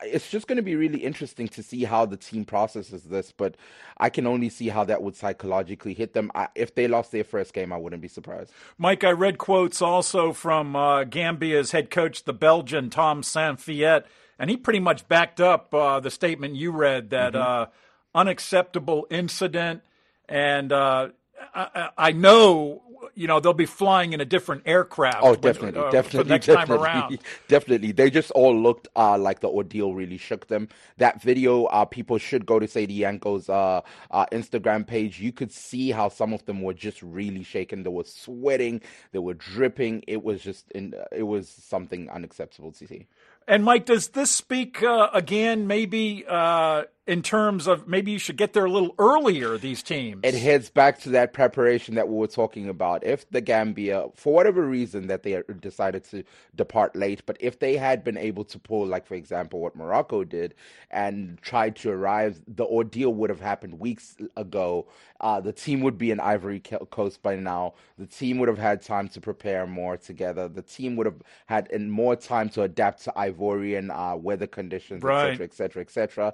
it's 0.04 0.30
just 0.30 0.48
going 0.48 0.58
to 0.58 0.62
be 0.62 0.76
really 0.76 1.00
interesting 1.00 1.48
to 1.50 1.64
see 1.64 1.86
how 1.86 2.06
the 2.06 2.18
team 2.18 2.44
processes 2.44 3.04
this, 3.04 3.32
but 3.32 3.56
I 3.98 4.10
can 4.10 4.28
only 4.28 4.50
see 4.50 4.68
how 4.68 4.84
that 4.86 5.02
would 5.02 5.16
psychologically 5.16 5.94
hit 5.94 6.14
them. 6.14 6.32
I, 6.36 6.50
if 6.54 6.76
they 6.76 6.90
lost 6.90 7.14
their 7.14 7.24
first 7.24 7.54
game, 7.54 7.72
I 7.72 7.78
wouldn't 7.78 8.02
be 8.02 8.10
surprised. 8.10 8.52
Mike, 8.78 9.06
I 9.06 9.12
read 9.12 9.38
quotes 9.38 9.82
also 9.82 10.34
from 10.34 10.76
uh, 10.76 11.06
Gambia's 11.06 11.72
head 11.72 11.90
coach, 11.90 12.26
the 12.26 12.34
Belgian 12.34 12.90
Tom 12.90 13.22
Saintfiet, 13.22 14.04
and 14.38 14.50
he 14.50 14.58
pretty 14.58 14.82
much 14.82 15.08
backed 15.08 15.40
up 15.40 15.74
uh, 15.74 16.02
the 16.02 16.12
statement 16.12 16.56
you 16.56 16.72
read 16.72 17.12
that 17.12 17.34
mm-hmm. 17.34 17.64
Uh, 17.64 17.66
unacceptable 18.14 19.08
incident. 19.10 19.82
And 20.28 20.72
uh, 20.72 21.10
I, 21.54 21.90
I 21.98 22.12
know 22.12 22.82
you 23.14 23.28
know 23.28 23.40
they'll 23.40 23.54
be 23.54 23.66
flying 23.66 24.14
in 24.14 24.22
a 24.22 24.26
different 24.26 24.64
aircraft. 24.66 25.20
Oh, 25.22 25.36
definitely, 25.36 25.80
uh, 25.82 25.92
definitely, 25.92 26.30
next 26.30 26.46
definitely, 26.48 26.78
time 26.78 26.86
around. 26.86 27.20
Definitely, 27.48 27.92
they 27.92 28.10
just 28.10 28.32
all 28.32 28.56
looked 28.56 28.88
uh, 28.96 29.18
like 29.18 29.40
the 29.40 29.48
ordeal 29.48 29.94
really 29.94 30.18
shook 30.18 30.48
them. 30.48 30.68
That 30.98 31.22
video, 31.22 31.66
uh, 31.66 31.86
people 31.86 32.18
should 32.18 32.46
go 32.46 32.60
to 32.60 32.66
Saidy 32.66 33.00
Janko's 33.00 33.50
uh, 33.50 33.82
uh, 34.12 34.26
Instagram 34.32 34.86
page. 34.86 35.20
You 35.20 35.32
could 35.32 35.52
see 35.52 35.92
how 35.92 36.10
some 36.10 36.34
of 36.34 36.46
them 36.46 36.62
were 36.62 36.74
just 36.74 37.02
really 37.02 37.44
shaken. 37.44 37.84
They 37.84 37.90
were 37.90 38.04
sweating, 38.04 38.82
they 39.12 39.20
were 39.20 39.34
dripping. 39.34 40.04
It 40.08 40.24
was 40.24 40.42
just, 40.42 40.72
in, 40.72 40.94
it 41.12 41.24
was 41.24 41.50
something 41.50 42.10
unacceptable 42.10 42.72
to 42.74 42.88
see. 42.88 43.08
And 43.48 43.64
Mike, 43.64 43.86
does 43.86 44.10
this 44.10 44.32
speak 44.32 44.82
uh, 44.82 45.10
again, 45.14 45.68
maybe 45.68 46.26
uh, 46.28 46.84
in 47.08 47.22
terms 47.22 47.68
of 47.68 47.88
maybe 47.88 48.12
you 48.12 48.18
should 48.18 48.36
get 48.36 48.54
there 48.54 48.66
a 48.66 48.72
little 48.72 48.96
earlier? 48.98 49.58
These 49.58 49.84
teams. 49.84 50.22
It 50.24 50.34
heads 50.34 50.70
back 50.70 51.00
to 51.02 51.10
that 51.10 51.34
preparation 51.34 51.96
that 51.96 52.08
we 52.08 52.16
were 52.16 52.28
talking 52.28 52.68
about. 52.68 53.04
If 53.04 53.30
the 53.30 53.42
Gambia, 53.42 54.08
for 54.16 54.34
whatever 54.34 54.66
reason, 54.66 55.08
that 55.08 55.24
they 55.24 55.42
decided 55.60 56.04
to 56.06 56.24
depart 56.56 56.96
late, 56.96 57.24
but 57.26 57.38
if 57.40 57.60
they 57.60 57.78
had 57.78 58.04
been 58.04 58.18
able 58.18 58.44
to 58.46 58.60
pull, 58.60 58.88
like 58.88 59.06
for 59.06 59.16
example, 59.16 59.60
what 59.60 59.76
Morocco 59.76 60.24
did 60.24 60.56
and 60.90 61.40
tried 61.42 61.76
to 61.78 61.92
arrive, 61.92 62.42
the 62.48 62.66
ordeal 62.66 63.14
would 63.14 63.30
have 63.30 63.42
happened 63.42 63.80
weeks 63.80 64.16
ago. 64.36 64.88
Uh, 65.22 65.40
the 65.40 65.54
team 65.54 65.82
would 65.82 65.98
be 65.98 66.12
in 66.12 66.20
Ivory 66.20 66.60
Coast 66.60 67.22
by 67.22 67.36
now. 67.36 67.74
The 67.98 68.06
team 68.06 68.38
would 68.40 68.50
have 68.50 68.58
had 68.58 68.82
time 68.82 69.08
to 69.10 69.22
prepare 69.22 69.66
more 69.66 69.96
together. 69.96 70.48
The 70.48 70.62
team 70.62 70.96
would 70.98 71.06
have 71.06 71.22
had 71.46 71.70
more 71.90 72.16
time 72.16 72.50
to 72.50 72.64
adapt 72.64 73.04
to 73.06 73.14
Ivorian 73.16 73.90
uh, 73.92 74.18
weather 74.18 74.48
conditions, 74.48 75.04
right. 75.04 75.40
etc., 75.40 75.82
etc., 75.82 76.34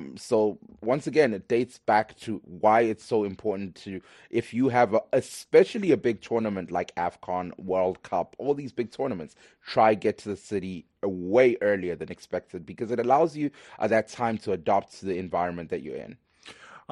etc. 0.00 0.18
So 0.18 0.58
once 0.80 1.06
again, 1.06 1.34
it 1.34 1.48
dates 1.48 1.78
back 1.78 2.16
to 2.20 2.40
why 2.44 2.82
it's 2.82 3.04
so 3.04 3.24
important 3.24 3.74
to, 3.76 4.00
if 4.30 4.54
you 4.54 4.68
have 4.68 4.94
a, 4.94 5.00
especially 5.12 5.92
a 5.92 5.96
big 5.96 6.20
tournament 6.20 6.70
like 6.70 6.94
AFCON, 6.96 7.58
World 7.58 8.02
Cup, 8.02 8.36
all 8.38 8.54
these 8.54 8.72
big 8.72 8.90
tournaments, 8.90 9.34
try 9.66 9.94
get 9.94 10.18
to 10.18 10.30
the 10.30 10.36
city 10.36 10.86
way 11.02 11.56
earlier 11.60 11.96
than 11.96 12.10
expected 12.10 12.66
because 12.66 12.90
it 12.90 13.00
allows 13.00 13.36
you 13.36 13.50
uh, 13.78 13.86
that 13.88 14.08
time 14.08 14.38
to 14.38 14.52
adapt 14.52 14.98
to 15.00 15.06
the 15.06 15.18
environment 15.18 15.70
that 15.70 15.82
you're 15.82 15.96
in. 15.96 16.16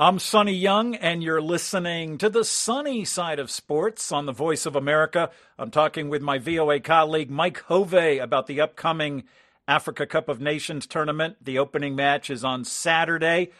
I'm 0.00 0.20
Sonny 0.20 0.52
Young, 0.52 0.94
and 0.94 1.24
you're 1.24 1.42
listening 1.42 2.18
to 2.18 2.30
the 2.30 2.44
Sonny 2.44 3.04
side 3.04 3.40
of 3.40 3.50
sports 3.50 4.12
on 4.12 4.26
the 4.26 4.32
Voice 4.32 4.64
of 4.64 4.76
America. 4.76 5.30
I'm 5.58 5.72
talking 5.72 6.08
with 6.08 6.22
my 6.22 6.38
VOA 6.38 6.78
colleague 6.78 7.30
Mike 7.30 7.62
Hove 7.62 7.94
about 7.94 8.46
the 8.46 8.60
upcoming 8.60 9.24
Africa 9.68 10.06
Cup 10.06 10.28
of 10.28 10.40
Nations 10.40 10.86
tournament. 10.86 11.36
The 11.42 11.58
opening 11.58 11.94
match 11.94 12.30
is 12.30 12.42
on 12.42 12.64
Saturday. 12.64 13.50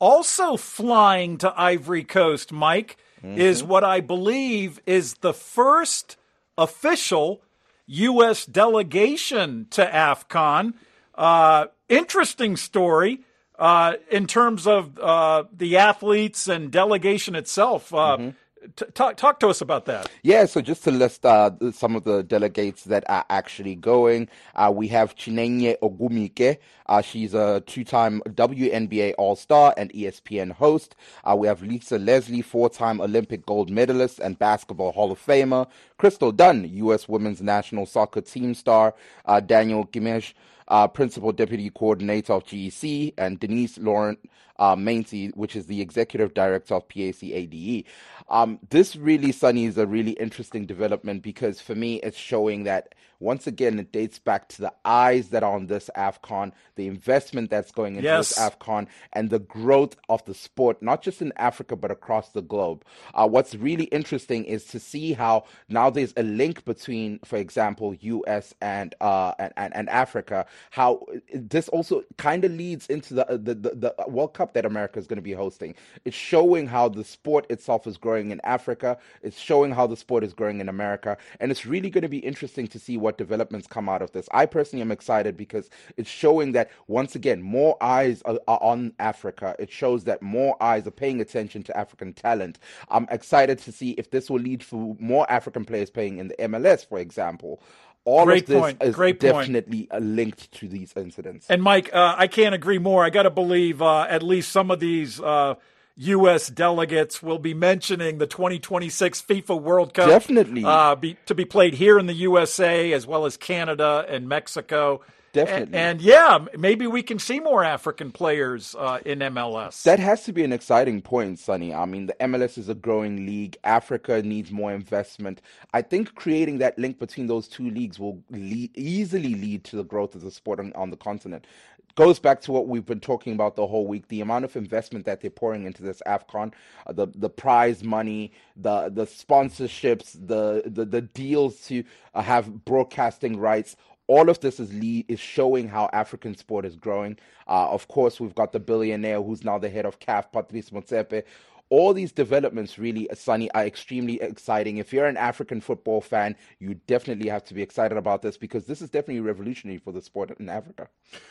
Also 0.00 0.56
flying 0.56 1.38
to 1.38 1.54
Ivory 1.56 2.02
Coast, 2.02 2.52
Mike, 2.52 2.96
mm-hmm. 3.24 3.38
is 3.38 3.62
what 3.62 3.84
I 3.84 4.00
believe 4.00 4.80
is 4.84 5.14
the 5.14 5.32
first 5.32 6.16
official 6.58 7.40
U.S. 7.86 8.44
delegation 8.44 9.68
to 9.70 9.86
AFCON. 9.86 10.74
Uh, 11.14 11.66
interesting 11.88 12.56
story 12.56 13.20
uh, 13.58 13.94
in 14.10 14.26
terms 14.26 14.66
of 14.66 14.98
uh, 14.98 15.44
the 15.56 15.76
athletes 15.76 16.48
and 16.48 16.72
delegation 16.72 17.36
itself. 17.36 17.94
Uh, 17.94 18.16
mm-hmm. 18.16 18.30
T- 18.76 18.86
talk, 18.94 19.16
talk 19.16 19.40
to 19.40 19.48
us 19.48 19.60
about 19.60 19.86
that. 19.86 20.10
Yeah, 20.22 20.44
so 20.44 20.60
just 20.60 20.84
to 20.84 20.90
list 20.90 21.26
uh, 21.26 21.50
some 21.72 21.96
of 21.96 22.04
the 22.04 22.22
delegates 22.22 22.84
that 22.84 23.04
are 23.08 23.24
actually 23.28 23.74
going, 23.74 24.28
uh, 24.54 24.72
we 24.74 24.88
have 24.88 25.16
Chinenye 25.16 25.78
Ogwumike. 25.80 26.58
Uh, 26.86 27.02
she's 27.02 27.34
a 27.34 27.62
two-time 27.66 28.22
WNBA 28.28 29.14
All-Star 29.18 29.74
and 29.76 29.92
ESPN 29.92 30.52
host. 30.52 30.94
Uh, 31.24 31.36
we 31.36 31.48
have 31.48 31.62
Lisa 31.62 31.98
Leslie, 31.98 32.42
four-time 32.42 33.00
Olympic 33.00 33.44
gold 33.46 33.70
medalist 33.70 34.18
and 34.20 34.38
Basketball 34.38 34.92
Hall 34.92 35.10
of 35.10 35.24
Famer. 35.24 35.68
Crystal 35.98 36.32
Dunn, 36.32 36.68
U.S. 36.74 37.08
Women's 37.08 37.42
National 37.42 37.86
Soccer 37.86 38.20
Team 38.20 38.54
star. 38.54 38.94
Uh, 39.24 39.40
Daniel 39.40 39.86
Kimmage, 39.86 40.34
uh, 40.68 40.86
Principal 40.88 41.32
Deputy 41.32 41.70
Coordinator 41.70 42.34
of 42.34 42.44
GEC, 42.44 43.14
and 43.18 43.40
Denise 43.40 43.78
Laurent 43.78 44.18
uh, 44.62 44.76
Mainty, 44.76 45.30
which 45.34 45.56
is 45.56 45.66
the 45.66 45.80
Executive 45.80 46.34
Director 46.34 46.76
of 46.76 46.88
PAC 46.88 47.24
ADE. 47.24 47.84
Um, 48.28 48.60
this 48.70 48.94
really, 48.94 49.32
Sonny, 49.32 49.64
is 49.64 49.76
a 49.76 49.88
really 49.88 50.12
interesting 50.12 50.66
development 50.66 51.22
because 51.22 51.60
for 51.60 51.74
me, 51.74 51.96
it's 51.96 52.16
showing 52.16 52.62
that 52.62 52.94
once 53.22 53.46
again, 53.46 53.78
it 53.78 53.92
dates 53.92 54.18
back 54.18 54.48
to 54.48 54.60
the 54.60 54.72
eyes 54.84 55.28
that 55.28 55.44
are 55.44 55.54
on 55.54 55.66
this 55.66 55.88
AFCON, 55.96 56.52
the 56.74 56.88
investment 56.88 57.50
that's 57.50 57.70
going 57.70 57.94
into 57.94 58.02
yes. 58.02 58.30
this 58.30 58.38
AFCON, 58.38 58.88
and 59.12 59.30
the 59.30 59.38
growth 59.38 59.96
of 60.08 60.24
the 60.24 60.34
sport, 60.34 60.82
not 60.82 61.02
just 61.02 61.22
in 61.22 61.32
Africa, 61.36 61.76
but 61.76 61.90
across 61.90 62.30
the 62.30 62.42
globe. 62.42 62.84
Uh, 63.14 63.28
what's 63.28 63.54
really 63.54 63.84
interesting 63.84 64.44
is 64.44 64.64
to 64.64 64.80
see 64.80 65.12
how 65.12 65.44
now 65.68 65.88
there's 65.88 66.12
a 66.16 66.24
link 66.24 66.64
between, 66.64 67.20
for 67.24 67.36
example, 67.36 67.94
US 67.94 68.54
and, 68.60 68.94
uh, 69.00 69.32
and, 69.38 69.52
and, 69.56 69.76
and 69.76 69.88
Africa, 69.88 70.44
how 70.70 71.06
this 71.32 71.68
also 71.68 72.02
kind 72.18 72.44
of 72.44 72.50
leads 72.50 72.88
into 72.88 73.14
the, 73.14 73.24
the, 73.30 73.54
the, 73.54 73.94
the 73.96 74.04
World 74.08 74.34
Cup 74.34 74.51
that 74.54 74.64
America 74.64 74.98
is 74.98 75.06
going 75.06 75.16
to 75.16 75.22
be 75.22 75.32
hosting. 75.32 75.74
It's 76.04 76.16
showing 76.16 76.66
how 76.66 76.88
the 76.88 77.04
sport 77.04 77.46
itself 77.50 77.86
is 77.86 77.96
growing 77.96 78.30
in 78.30 78.40
Africa, 78.44 78.98
it's 79.22 79.38
showing 79.38 79.72
how 79.72 79.86
the 79.86 79.96
sport 79.96 80.24
is 80.24 80.32
growing 80.32 80.60
in 80.60 80.68
America, 80.68 81.16
and 81.40 81.50
it's 81.50 81.66
really 81.66 81.90
going 81.90 82.02
to 82.02 82.08
be 82.08 82.18
interesting 82.18 82.66
to 82.68 82.78
see 82.78 82.96
what 82.96 83.18
developments 83.18 83.66
come 83.66 83.88
out 83.88 84.02
of 84.02 84.12
this. 84.12 84.28
I 84.32 84.46
personally 84.46 84.82
am 84.82 84.92
excited 84.92 85.36
because 85.36 85.70
it's 85.96 86.10
showing 86.10 86.52
that 86.52 86.70
once 86.86 87.14
again 87.14 87.42
more 87.42 87.76
eyes 87.82 88.22
are, 88.22 88.38
are 88.48 88.62
on 88.62 88.92
Africa. 88.98 89.56
It 89.58 89.70
shows 89.70 90.04
that 90.04 90.22
more 90.22 90.60
eyes 90.62 90.86
are 90.86 90.92
paying 90.92 91.20
attention 91.20 91.62
to 91.64 91.76
African 91.76 92.12
talent. 92.12 92.58
I'm 92.88 93.06
excited 93.10 93.58
to 93.60 93.72
see 93.72 93.90
if 93.92 94.10
this 94.10 94.30
will 94.30 94.40
lead 94.40 94.60
to 94.62 94.96
more 94.98 95.30
African 95.30 95.64
players 95.64 95.90
playing 95.90 96.18
in 96.18 96.28
the 96.28 96.34
MLS, 96.34 96.86
for 96.86 96.98
example 96.98 97.62
all 98.04 98.24
Great 98.24 98.42
of 98.42 98.48
this 98.48 98.60
point. 98.60 98.82
is 98.82 98.94
Great 98.94 99.20
definitely 99.20 99.86
point. 99.86 100.02
linked 100.02 100.52
to 100.52 100.68
these 100.68 100.92
incidents. 100.96 101.46
And 101.48 101.62
Mike, 101.62 101.90
uh, 101.92 102.14
I 102.16 102.26
can't 102.26 102.54
agree 102.54 102.78
more. 102.78 103.04
I 103.04 103.10
got 103.10 103.22
to 103.24 103.30
believe 103.30 103.80
uh, 103.80 104.02
at 104.02 104.22
least 104.22 104.50
some 104.50 104.70
of 104.70 104.80
these 104.80 105.20
uh, 105.20 105.54
U.S. 105.96 106.48
delegates 106.48 107.22
will 107.22 107.38
be 107.38 107.54
mentioning 107.54 108.18
the 108.18 108.26
2026 108.26 109.22
FIFA 109.22 109.60
World 109.60 109.94
Cup. 109.94 110.08
Definitely. 110.08 110.64
Uh, 110.64 110.94
be, 110.94 111.16
to 111.26 111.34
be 111.34 111.44
played 111.44 111.74
here 111.74 111.98
in 111.98 112.06
the 112.06 112.14
USA 112.14 112.92
as 112.92 113.06
well 113.06 113.24
as 113.26 113.36
Canada 113.36 114.04
and 114.08 114.28
Mexico. 114.28 115.00
Definitely. 115.32 115.78
And, 115.78 116.00
and 116.00 116.02
yeah, 116.02 116.44
maybe 116.58 116.86
we 116.86 117.02
can 117.02 117.18
see 117.18 117.40
more 117.40 117.64
African 117.64 118.12
players 118.12 118.76
uh, 118.78 118.98
in 119.04 119.20
MLS. 119.20 119.82
That 119.84 119.98
has 119.98 120.24
to 120.24 120.32
be 120.32 120.44
an 120.44 120.52
exciting 120.52 121.00
point, 121.00 121.38
Sonny. 121.38 121.72
I 121.72 121.86
mean, 121.86 122.06
the 122.06 122.16
MLS 122.20 122.58
is 122.58 122.68
a 122.68 122.74
growing 122.74 123.24
league. 123.24 123.56
Africa 123.64 124.22
needs 124.22 124.50
more 124.50 124.72
investment. 124.72 125.40
I 125.72 125.80
think 125.80 126.14
creating 126.14 126.58
that 126.58 126.78
link 126.78 126.98
between 126.98 127.28
those 127.28 127.48
two 127.48 127.70
leagues 127.70 127.98
will 127.98 128.22
lead, 128.30 128.76
easily 128.76 129.34
lead 129.34 129.64
to 129.64 129.76
the 129.76 129.84
growth 129.84 130.14
of 130.14 130.20
the 130.20 130.30
sport 130.30 130.60
on, 130.60 130.72
on 130.74 130.90
the 130.90 130.96
continent 130.98 131.46
goes 131.94 132.18
back 132.18 132.40
to 132.40 132.52
what 132.52 132.68
we've 132.68 132.86
been 132.86 133.00
talking 133.00 133.34
about 133.34 133.56
the 133.56 133.66
whole 133.66 133.86
week 133.86 134.08
the 134.08 134.20
amount 134.20 134.44
of 134.44 134.56
investment 134.56 135.04
that 135.04 135.20
they're 135.20 135.30
pouring 135.30 135.64
into 135.64 135.82
this 135.82 136.02
afcon 136.06 136.52
uh, 136.86 136.92
the 136.92 137.06
the 137.14 137.28
prize 137.28 137.84
money 137.84 138.32
the 138.56 138.88
the 138.88 139.06
sponsorships 139.06 140.12
the 140.26 140.62
the, 140.66 140.84
the 140.84 141.02
deals 141.02 141.60
to 141.60 141.84
uh, 142.14 142.22
have 142.22 142.64
broadcasting 142.64 143.38
rights 143.38 143.76
all 144.12 144.28
of 144.28 144.40
this 144.40 144.60
is 144.60 144.70
lead, 144.74 145.06
is 145.08 145.18
showing 145.18 145.68
how 145.68 145.88
African 145.94 146.36
sport 146.36 146.66
is 146.66 146.76
growing. 146.76 147.16
Uh, 147.48 147.70
of 147.70 147.88
course, 147.88 148.20
we've 148.20 148.34
got 148.34 148.52
the 148.52 148.60
billionaire 148.60 149.22
who's 149.22 149.42
now 149.42 149.56
the 149.56 149.70
head 149.70 149.86
of 149.86 150.00
CAF, 150.00 150.30
Patrice 150.30 150.68
Motsepe. 150.68 151.22
All 151.70 151.94
these 151.94 152.12
developments, 152.12 152.78
really, 152.78 153.08
Sonny, 153.14 153.50
are 153.52 153.64
extremely 153.64 154.20
exciting. 154.20 154.76
If 154.76 154.92
you're 154.92 155.06
an 155.06 155.16
African 155.16 155.62
football 155.62 156.02
fan, 156.02 156.36
you 156.58 156.74
definitely 156.74 157.30
have 157.30 157.42
to 157.44 157.54
be 157.54 157.62
excited 157.62 157.96
about 157.96 158.20
this 158.20 158.36
because 158.36 158.66
this 158.66 158.82
is 158.82 158.90
definitely 158.90 159.20
revolutionary 159.20 159.78
for 159.78 159.92
the 159.92 160.02
sport 160.02 160.38
in 160.38 160.50
Africa. 160.50 160.88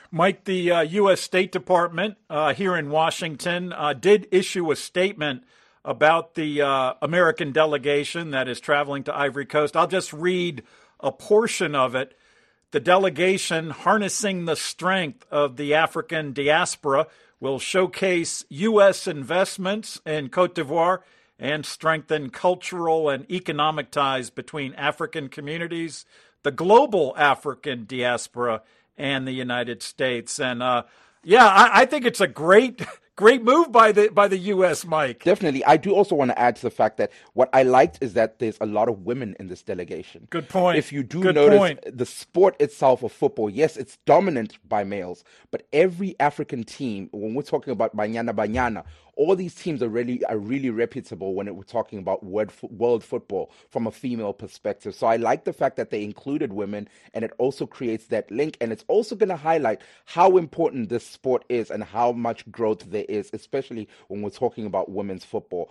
Mike, 0.10 0.46
the 0.46 0.72
uh, 0.72 0.82
U.S. 0.82 1.22
State 1.22 1.52
Department 1.52 2.16
uh, 2.32 2.56
here 2.56 2.76
in 2.76 2.90
Washington 2.90 3.74
uh, 3.74 3.94
did 3.94 4.28
issue 4.32 4.72
a 4.72 4.76
statement 4.76 5.44
about 5.86 6.34
the 6.34 6.64
uh, 6.64 6.96
American 7.00 7.52
delegation 7.52 8.32
that 8.32 8.48
is 8.48 8.60
traveling 8.60 9.04
to 9.04 9.16
Ivory 9.16 9.46
Coast. 9.46 9.78
I'll 9.78 9.86
just 9.86 10.12
read 10.12 10.64
a 11.00 11.12
portion 11.12 11.76
of 11.76 11.94
it 11.94 12.18
the 12.72 12.80
delegation 12.80 13.70
harnessing 13.70 14.46
the 14.46 14.56
strength 14.56 15.26
of 15.30 15.58
the 15.58 15.74
African 15.74 16.34
diaspora 16.34 17.08
will 17.40 17.60
showcase 17.60 18.46
U.S. 18.50 19.08
investments 19.08 20.00
in 20.06 20.30
Cote 20.30 20.56
d'Ivoire 20.56 21.00
and 21.38 21.66
strengthen 21.66 22.30
cultural 22.30 23.10
and 23.10 23.30
economic 23.30 23.92
ties 23.92 24.30
between 24.30 24.74
African 24.76 25.28
communities, 25.28 26.06
the 26.44 26.52
global 26.52 27.14
African 27.18 27.86
diaspora, 27.86 28.62
and 28.98 29.28
the 29.28 29.32
United 29.32 29.82
States. 29.82 30.40
And 30.40 30.62
uh, 30.62 30.84
yeah, 31.24 31.48
I, 31.48 31.82
I 31.82 31.86
think 31.86 32.06
it's 32.06 32.22
a 32.22 32.28
great 32.28 32.82
Great 33.22 33.44
move 33.44 33.72
by 33.72 33.92
the 33.92 34.10
by 34.10 34.28
the 34.28 34.38
U.S., 34.56 34.84
Mike. 34.84 35.24
Definitely. 35.24 35.64
I 35.66 35.78
do 35.78 35.94
also 35.94 36.16
want 36.16 36.32
to 36.32 36.40
add 36.40 36.56
to 36.56 36.64
the 36.64 36.72
fact 36.72 36.98
that 36.98 37.12
what 37.34 37.52
I 37.54 37.62
liked 37.62 38.00
is 38.02 38.14
that 38.14 38.40
there's 38.40 38.58
a 38.60 38.66
lot 38.66 38.90
of 38.90 39.06
women 39.06 39.36
in 39.40 39.46
this 39.46 39.62
delegation. 39.62 40.26
Good 40.32 40.50
point. 40.50 40.80
If 40.80 40.92
you 40.92 41.04
do 41.04 41.22
Good 41.22 41.36
notice 41.36 41.60
point. 41.60 41.80
the 41.86 42.08
sport 42.08 42.60
itself 42.60 43.04
of 43.04 43.12
football, 43.12 43.48
yes, 43.48 43.78
it's 43.78 44.00
dominant 44.08 44.58
by 44.68 44.84
males, 44.84 45.24
but 45.52 45.68
every 45.72 46.16
African 46.20 46.64
team, 46.64 47.10
when 47.12 47.36
we're 47.36 47.44
talking 47.44 47.72
about 47.72 47.96
Banyana 47.96 48.34
Banyana 48.34 48.86
all 49.16 49.36
these 49.36 49.56
teams 49.56 49.84
are 49.84 49.90
really 49.90 50.24
are 50.26 50.38
really 50.38 50.70
reputable 50.70 51.36
when 51.36 51.48
it, 51.48 51.56
we're 51.56 51.64
talking 51.64 52.00
about 52.00 52.24
world, 52.24 52.52
world 52.64 53.04
football 53.04 53.52
from 53.70 53.88
a 53.88 53.92
female 53.92 54.34
perspective. 54.34 54.96
So 54.96 55.08
I 55.08 55.18
like 55.18 55.44
the 55.44 55.54
fact 55.54 55.76
that 55.78 55.90
they 55.90 56.04
included 56.04 56.54
women, 56.54 56.88
and 57.14 57.24
it 57.24 57.32
also 57.38 57.66
creates 57.66 58.08
that 58.08 58.32
link, 58.32 58.58
and 58.62 58.72
it's 58.72 58.86
also 58.88 59.16
going 59.16 59.30
to 59.30 59.36
highlight 59.36 59.82
how 60.06 60.38
important 60.38 60.90
this 60.90 61.06
sport 61.06 61.46
is 61.50 61.70
and 61.70 61.84
how 61.84 62.12
much 62.12 62.50
growth 62.52 62.90
there 62.90 63.06
is, 63.12 63.30
especially 63.34 63.88
when 64.08 64.22
we're 64.22 64.30
talking 64.30 64.66
about 64.66 64.90
women's 64.90 65.26
football. 65.26 65.70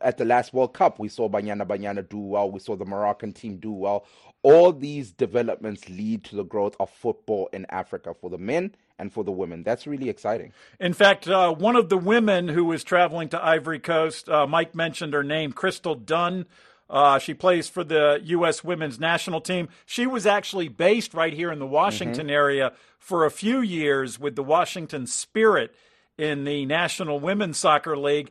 At 0.00 0.18
the 0.18 0.24
last 0.24 0.52
World 0.52 0.74
Cup, 0.74 0.98
we 0.98 1.08
saw 1.08 1.28
Banyana 1.28 1.66
Banyana 1.66 2.08
do 2.08 2.18
well. 2.18 2.50
We 2.50 2.60
saw 2.60 2.76
the 2.76 2.84
Moroccan 2.84 3.32
team 3.32 3.56
do 3.56 3.72
well. 3.72 4.04
All 4.42 4.72
these 4.72 5.12
developments 5.12 5.88
lead 5.88 6.24
to 6.24 6.36
the 6.36 6.44
growth 6.44 6.76
of 6.78 6.90
football 6.90 7.48
in 7.52 7.66
Africa 7.70 8.14
for 8.20 8.30
the 8.30 8.38
men 8.38 8.74
and 8.98 9.12
for 9.12 9.24
the 9.24 9.32
women. 9.32 9.62
That's 9.62 9.86
really 9.86 10.08
exciting. 10.08 10.52
In 10.80 10.92
fact, 10.92 11.28
uh, 11.28 11.52
one 11.52 11.76
of 11.76 11.88
the 11.88 11.98
women 11.98 12.48
who 12.48 12.64
was 12.64 12.84
traveling 12.84 13.28
to 13.30 13.44
Ivory 13.44 13.80
Coast, 13.80 14.28
uh, 14.28 14.46
Mike 14.46 14.74
mentioned 14.74 15.14
her 15.14 15.24
name, 15.24 15.52
Crystal 15.52 15.94
Dunn. 15.94 16.46
Uh, 16.88 17.18
she 17.18 17.34
plays 17.34 17.68
for 17.68 17.82
the 17.82 18.20
U.S. 18.24 18.62
women's 18.62 19.00
national 19.00 19.40
team. 19.40 19.68
She 19.84 20.06
was 20.06 20.24
actually 20.24 20.68
based 20.68 21.14
right 21.14 21.32
here 21.32 21.50
in 21.50 21.58
the 21.58 21.66
Washington 21.66 22.26
mm-hmm. 22.26 22.34
area 22.34 22.72
for 22.98 23.24
a 23.24 23.30
few 23.30 23.60
years 23.60 24.18
with 24.20 24.36
the 24.36 24.44
Washington 24.44 25.06
Spirit 25.06 25.74
in 26.18 26.44
the 26.44 26.66
National 26.66 27.20
Women's 27.20 27.58
Soccer 27.58 27.96
League 27.96 28.30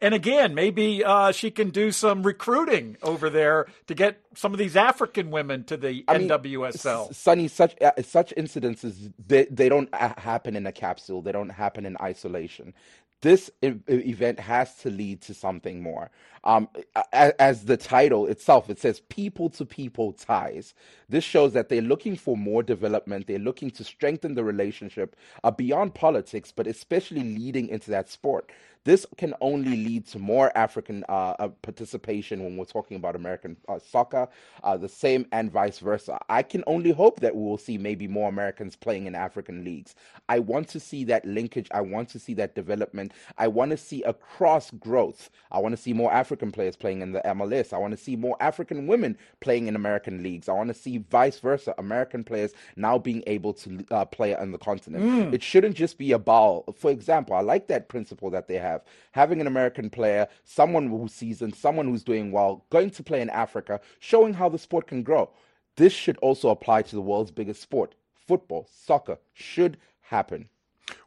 and 0.00 0.14
again, 0.14 0.54
maybe 0.54 1.04
uh, 1.04 1.32
she 1.32 1.50
can 1.50 1.70
do 1.70 1.90
some 1.92 2.22
recruiting 2.22 2.96
over 3.02 3.30
there 3.30 3.66
to 3.86 3.94
get 3.94 4.20
some 4.34 4.52
of 4.52 4.58
these 4.58 4.76
African 4.76 5.30
women 5.30 5.64
to 5.64 5.76
the 5.76 6.04
I 6.08 6.18
NWSL. 6.18 7.04
Mean, 7.04 7.12
Sonny, 7.12 7.48
such 7.48 7.80
uh, 7.80 7.92
such 8.02 8.32
incidences 8.36 9.12
they 9.24 9.46
they 9.46 9.68
don't 9.68 9.92
happen 9.94 10.56
in 10.56 10.66
a 10.66 10.72
capsule. 10.72 11.22
They 11.22 11.32
don't 11.32 11.50
happen 11.50 11.86
in 11.86 11.96
isolation. 12.00 12.74
This 13.22 13.50
e- 13.62 13.74
event 13.88 14.40
has 14.40 14.76
to 14.78 14.90
lead 14.90 15.22
to 15.22 15.34
something 15.34 15.82
more. 15.82 16.10
Um, 16.44 16.68
as, 17.12 17.32
as 17.40 17.64
the 17.66 17.76
title 17.76 18.26
itself, 18.26 18.70
it 18.70 18.78
says 18.78 19.00
people 19.10 19.50
to 19.50 19.64
people 19.66 20.12
ties. 20.12 20.74
This 21.08 21.24
shows 21.24 21.52
that 21.54 21.68
they're 21.68 21.82
looking 21.82 22.16
for 22.16 22.36
more 22.36 22.62
development. 22.62 23.26
They're 23.26 23.38
looking 23.40 23.70
to 23.72 23.84
strengthen 23.84 24.34
the 24.34 24.44
relationship 24.44 25.16
uh, 25.44 25.50
beyond 25.50 25.94
politics, 25.94 26.52
but 26.52 26.66
especially 26.68 27.22
leading 27.24 27.68
into 27.68 27.90
that 27.92 28.08
sport. 28.10 28.52
This 28.86 29.04
can 29.16 29.34
only 29.40 29.76
lead 29.76 30.06
to 30.10 30.20
more 30.20 30.56
African 30.56 31.04
uh, 31.08 31.34
uh, 31.40 31.48
participation 31.48 32.44
when 32.44 32.56
we're 32.56 32.66
talking 32.66 32.96
about 32.96 33.16
American 33.16 33.56
uh, 33.68 33.80
soccer, 33.80 34.28
uh, 34.62 34.76
the 34.76 34.88
same 34.88 35.26
and 35.32 35.50
vice 35.50 35.80
versa. 35.80 36.20
I 36.28 36.44
can 36.44 36.62
only 36.68 36.92
hope 36.92 37.18
that 37.18 37.34
we 37.34 37.42
will 37.42 37.58
see 37.58 37.78
maybe 37.78 38.06
more 38.06 38.28
Americans 38.28 38.76
playing 38.76 39.06
in 39.06 39.16
African 39.16 39.64
leagues. 39.64 39.96
I 40.28 40.38
want 40.38 40.68
to 40.68 40.78
see 40.78 41.02
that 41.02 41.24
linkage. 41.24 41.66
I 41.72 41.80
want 41.80 42.08
to 42.10 42.20
see 42.20 42.32
that 42.34 42.54
development. 42.54 43.10
I 43.38 43.48
want 43.48 43.72
to 43.72 43.76
see 43.76 44.04
a 44.04 44.12
cross 44.12 44.70
growth. 44.70 45.30
I 45.50 45.58
want 45.58 45.72
to 45.74 45.82
see 45.82 45.92
more 45.92 46.12
African 46.12 46.52
players 46.52 46.76
playing 46.76 47.02
in 47.02 47.10
the 47.10 47.22
MLS. 47.24 47.72
I 47.72 47.78
want 47.78 47.90
to 47.90 47.96
see 47.96 48.14
more 48.14 48.36
African 48.38 48.86
women 48.86 49.18
playing 49.40 49.66
in 49.66 49.74
American 49.74 50.22
leagues. 50.22 50.48
I 50.48 50.52
want 50.52 50.68
to 50.68 50.74
see 50.74 50.98
vice 51.10 51.40
versa, 51.40 51.74
American 51.78 52.22
players 52.22 52.52
now 52.76 52.98
being 52.98 53.24
able 53.26 53.52
to 53.54 53.84
uh, 53.90 54.04
play 54.04 54.36
on 54.36 54.52
the 54.52 54.58
continent. 54.58 55.02
Mm. 55.02 55.34
It 55.34 55.42
shouldn't 55.42 55.74
just 55.74 55.98
be 55.98 56.12
a 56.12 56.20
ball. 56.20 56.72
For 56.78 56.92
example, 56.92 57.34
I 57.34 57.40
like 57.40 57.66
that 57.66 57.88
principle 57.88 58.30
that 58.30 58.46
they 58.46 58.58
have 58.58 58.75
have. 58.76 58.84
Having 59.12 59.40
an 59.40 59.46
American 59.46 59.90
player, 59.90 60.28
someone 60.44 60.88
who's 60.88 61.12
seasoned, 61.12 61.54
someone 61.54 61.86
who's 61.86 62.04
doing 62.04 62.32
well, 62.32 62.64
going 62.70 62.90
to 62.90 63.02
play 63.02 63.20
in 63.20 63.30
Africa, 63.30 63.80
showing 63.98 64.34
how 64.34 64.48
the 64.48 64.58
sport 64.58 64.86
can 64.86 65.02
grow. 65.02 65.30
This 65.76 65.92
should 65.92 66.16
also 66.18 66.48
apply 66.48 66.82
to 66.82 66.94
the 66.94 67.02
world's 67.02 67.30
biggest 67.30 67.60
sport. 67.60 67.94
Football, 68.26 68.68
soccer 68.70 69.18
should 69.32 69.76
happen. 70.00 70.48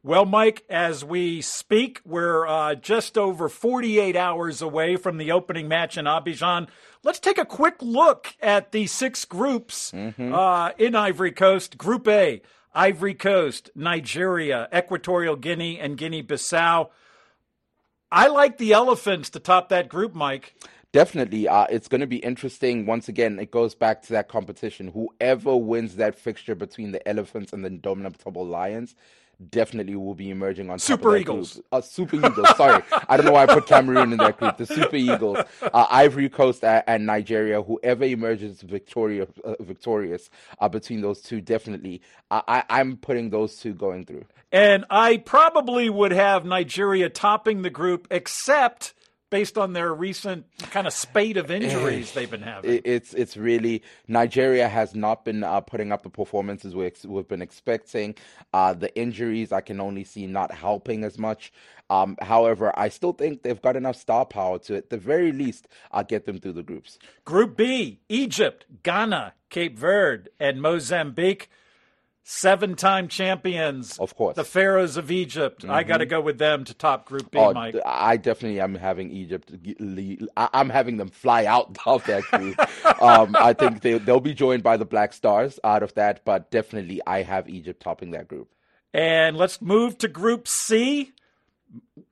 Well, 0.03 0.25
Mike, 0.25 0.63
as 0.69 1.05
we 1.05 1.41
speak, 1.41 2.01
we're 2.05 2.47
uh, 2.47 2.75
just 2.75 3.17
over 3.17 3.49
48 3.49 4.15
hours 4.15 4.62
away 4.62 4.95
from 4.95 5.17
the 5.17 5.32
opening 5.32 5.67
match 5.67 5.97
in 5.97 6.05
Abidjan. 6.05 6.67
Let's 7.03 7.19
take 7.19 7.38
a 7.38 7.45
quick 7.45 7.75
look 7.82 8.36
at 8.41 8.71
the 8.71 8.88
six 8.88 9.25
groups 9.25 9.91
mm-hmm. 9.91 10.34
uh, 10.34 10.71
in 10.77 10.95
Ivory 10.95 11.32
Coast. 11.32 11.77
Group 11.77 12.08
A 12.08 12.41
Ivory 12.73 13.13
Coast, 13.13 13.71
Nigeria, 13.73 14.67
Equatorial 14.75 15.36
Guinea, 15.36 15.79
and 15.79 15.97
Guinea 15.97 16.23
Bissau. 16.23 16.89
I 18.12 18.28
like 18.28 18.58
the 18.58 18.74
elephants 18.74 19.30
to 19.32 19.39
top 19.39 19.69
that 19.69 19.88
group, 19.89 20.15
Mike. 20.15 20.56
Definitely. 20.91 21.48
Uh, 21.48 21.67
it's 21.69 21.88
going 21.88 22.02
to 22.02 22.08
be 22.08 22.17
interesting. 22.17 22.88
Once 22.88 23.08
again, 23.08 23.38
it 23.38 23.52
goes 23.52 23.76
back 23.76 24.02
to 24.04 24.13
that 24.13 24.28
competition. 24.28 24.88
Whoever 24.88 25.56
wins 25.56 25.98
that 25.98 26.17
fixture 26.17 26.56
between 26.56 26.91
the 26.91 27.08
elephants 27.08 27.54
and 27.54 27.63
the 27.63 27.67
indomitable 27.67 28.45
lions 28.45 28.95
definitely 29.49 29.95
will 29.95 30.15
be 30.15 30.30
emerging 30.30 30.69
on 30.69 30.80
Super 30.80 31.15
Eagles. 31.15 31.62
Uh, 31.71 31.82
Super 31.82 32.17
Eagles. 32.17 32.49
Sorry, 32.58 32.84
I 33.08 33.15
don't 33.15 33.25
know 33.25 33.32
why 33.32 33.43
I 33.43 33.45
put 33.47 33.67
Cameroon 33.67 34.12
in 34.12 34.17
that 34.17 34.38
group. 34.38 34.58
The 34.58 34.65
Super 34.65 34.97
Eagles, 34.97 35.38
uh, 35.62 35.86
Ivory 35.89 36.30
Coast, 36.30 36.63
uh, 36.63 36.84
and 36.88 37.06
Nigeria. 37.06 37.62
Whoever 37.62 38.04
emerges 38.04 38.62
victorious, 38.62 39.30
uh, 39.43 39.56
victorious 39.62 40.30
uh, 40.60 40.67
between 40.69 41.02
those 41.02 41.21
two, 41.21 41.41
definitely. 41.41 42.02
I, 42.32 42.63
I'm 42.69 42.97
putting 42.97 43.30
those 43.30 43.58
two 43.58 43.73
going 43.73 44.06
through. 44.06 44.25
And 44.52 44.86
I 44.89 45.17
probably 45.17 45.89
would 45.89 46.12
have 46.12 46.45
Nigeria 46.45 47.10
topping 47.10 47.62
the 47.62 47.69
group, 47.69 48.08
except 48.12 48.93
based 49.30 49.58
on 49.58 49.74
their 49.74 49.94
recent 49.94 50.46
kind 50.72 50.88
of 50.88 50.94
spate 50.94 51.38
of 51.38 51.52
injuries 51.52 52.12
they've 52.13 52.30
been 52.30 52.42
having. 52.42 52.82
It's 52.84 53.13
it's 53.13 53.38
really 53.38 53.84
Nigeria 54.08 54.68
has 54.68 54.96
not 54.96 55.26
been 55.26 55.44
uh, 55.44 55.62
putting 55.62 55.92
up 55.92 56.04
the 56.04 56.10
performances 56.10 56.76
we 56.76 56.86
ex- 56.86 57.06
we've 57.06 57.28
been 57.28 57.42
expecting. 57.42 58.15
Uh, 58.54 58.74
the 58.74 58.96
injuries 58.96 59.52
I 59.52 59.62
can 59.62 59.80
only 59.80 60.04
see 60.04 60.28
not 60.28 60.52
helping 60.52 61.04
as 61.04 61.18
much. 61.18 61.52
Um, 61.89 62.18
however, 62.22 62.72
I 62.78 62.89
still 62.89 63.13
think 63.13 63.42
they've 63.42 63.62
got 63.62 63.76
enough 63.76 63.96
star 63.96 64.26
power 64.26 64.60
to, 64.60 64.76
at 64.76 64.89
the 64.92 64.98
very 64.98 65.32
least, 65.32 65.68
uh, 65.92 66.04
get 66.04 66.26
them 66.26 66.39
through 66.39 66.54
the 66.54 66.63
groups. 66.63 67.00
Group 67.26 67.58
B: 67.58 68.02
Egypt, 68.10 68.65
Ghana, 68.84 69.34
Cape 69.50 69.78
Verde, 69.78 70.30
and 70.39 70.62
Mozambique. 70.62 71.50
Seven 72.32 72.76
time 72.76 73.08
champions. 73.08 73.98
Of 73.98 74.15
course. 74.15 74.36
The 74.36 74.44
Pharaohs 74.44 74.98
of 74.98 75.10
Egypt. 75.10 75.65
I 75.68 75.82
got 75.84 75.98
to 75.98 76.06
go 76.06 76.22
with 76.22 76.38
them 76.38 76.63
to 76.65 76.76
top 76.76 77.06
Group 77.08 77.32
B, 77.32 77.39
Oh, 77.39 77.54
Mike. 77.54 77.76
I 77.84 78.18
definitely 78.18 78.60
am 78.62 78.76
having 78.76 79.10
Egypt. 79.10 79.52
I'm 80.38 80.70
having 80.70 80.98
them 80.98 81.10
fly 81.10 81.46
out 81.46 81.76
of 81.88 82.06
that 82.06 82.24
group. 82.24 82.60
um, 83.02 83.36
I 83.39 83.54
think 83.54 83.82
they, 83.82 83.98
they'll 83.98 84.20
be 84.20 84.36
joined 84.36 84.62
by 84.62 84.78
the 84.78 84.86
Black 84.86 85.13
Stars 85.13 85.60
out 85.63 85.82
of 85.82 85.96
that, 85.96 86.24
but 86.24 86.52
definitely 86.52 87.02
I 87.08 87.24
have 87.24 87.50
Egypt 87.50 87.82
topping 87.82 88.12
that 88.12 88.28
group. 88.28 88.50
And 88.94 89.36
let's 89.36 89.60
move 89.62 89.98
to 90.00 90.08
Group 90.08 90.48
C, 90.48 91.12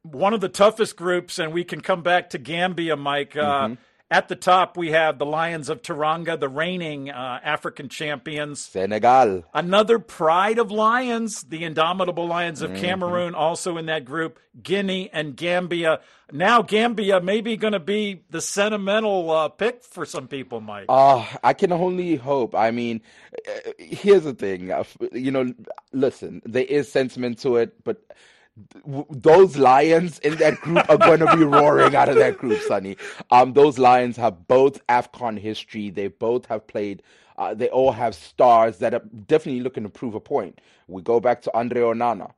one 0.02 0.34
of 0.34 0.42
the 0.42 0.50
toughest 0.50 0.96
groups, 0.96 1.38
and 1.38 1.54
we 1.54 1.64
can 1.64 1.82
come 1.82 2.02
back 2.02 2.32
to 2.32 2.38
Gambia, 2.40 2.96
Mike. 2.96 3.36
Uh, 3.38 3.76
At 4.10 4.30
the 4.30 4.38
top, 4.38 4.78
we 4.78 4.92
have 4.92 5.20
the 5.20 5.26
Lions 5.26 5.68
of 5.68 5.82
Teranga, 5.82 6.40
the 6.40 6.48
reigning 6.48 7.10
uh, 7.10 7.40
African 7.44 7.90
champions. 7.90 8.62
Senegal. 8.62 9.44
Another 9.54 10.00
pride 10.00 10.60
of 10.60 10.72
Lions, 10.72 11.44
the 11.44 11.66
indomitable 11.66 12.26
Lions 12.26 12.62
of 12.62 12.74
Cameroon, 12.76 13.36
also 13.36 13.76
in 13.76 13.88
that 13.88 14.06
group. 14.06 14.40
Guinea 14.64 15.10
and 15.12 15.36
Gambia. 15.36 16.00
Now, 16.32 16.62
Gambia 16.62 17.20
may 17.20 17.42
be 17.42 17.58
going 17.58 17.74
to 17.74 17.82
be 17.82 18.24
the 18.30 18.40
sentimental 18.40 19.30
uh, 19.30 19.50
pick 19.50 19.84
for 19.84 20.06
some 20.06 20.30
people, 20.30 20.62
Mike. 20.62 20.86
Uh, 20.88 21.26
I 21.44 21.52
can 21.52 21.74
only 21.74 22.16
hope. 22.16 22.56
I 22.56 22.72
mean, 22.72 23.02
uh, 23.46 23.72
here's 23.78 24.24
the 24.24 24.34
thing. 24.34 24.72
You 25.12 25.32
know, 25.32 25.54
listen, 25.92 26.42
there 26.46 26.64
is 26.64 26.90
sentiment 26.90 27.40
to 27.40 27.58
it, 27.58 27.84
but 27.84 28.02
those 29.10 29.58
lions 29.58 30.20
in 30.20 30.36
that 30.38 30.60
group 30.62 30.90
are 30.90 30.98
going 30.98 31.20
to 31.20 31.38
be 31.38 31.44
roaring 31.44 31.96
out 31.96 32.10
of 32.10 32.16
that 32.16 32.38
group, 32.38 32.60
Sonny. 32.62 32.98
Um, 33.32 33.54
those 33.54 33.78
lions 33.78 34.18
have 34.18 34.48
both 34.48 34.86
AFCON 34.88 35.38
history. 35.40 35.90
They 35.90 36.08
both 36.08 36.46
have 36.48 36.66
played. 36.68 37.04
Uh, 37.38 37.54
they 37.54 37.70
all 37.70 37.92
have 37.92 38.16
stars 38.16 38.80
that 38.80 38.94
are 38.96 39.04
definitely 39.28 39.62
looking 39.62 39.84
to 39.84 39.90
prove 39.90 40.16
a 40.16 40.20
point. 40.20 40.60
We 40.88 41.02
go 41.04 41.20
back 41.20 41.42
to 41.44 41.56
Andre 41.56 41.82
Onana. 41.82 42.32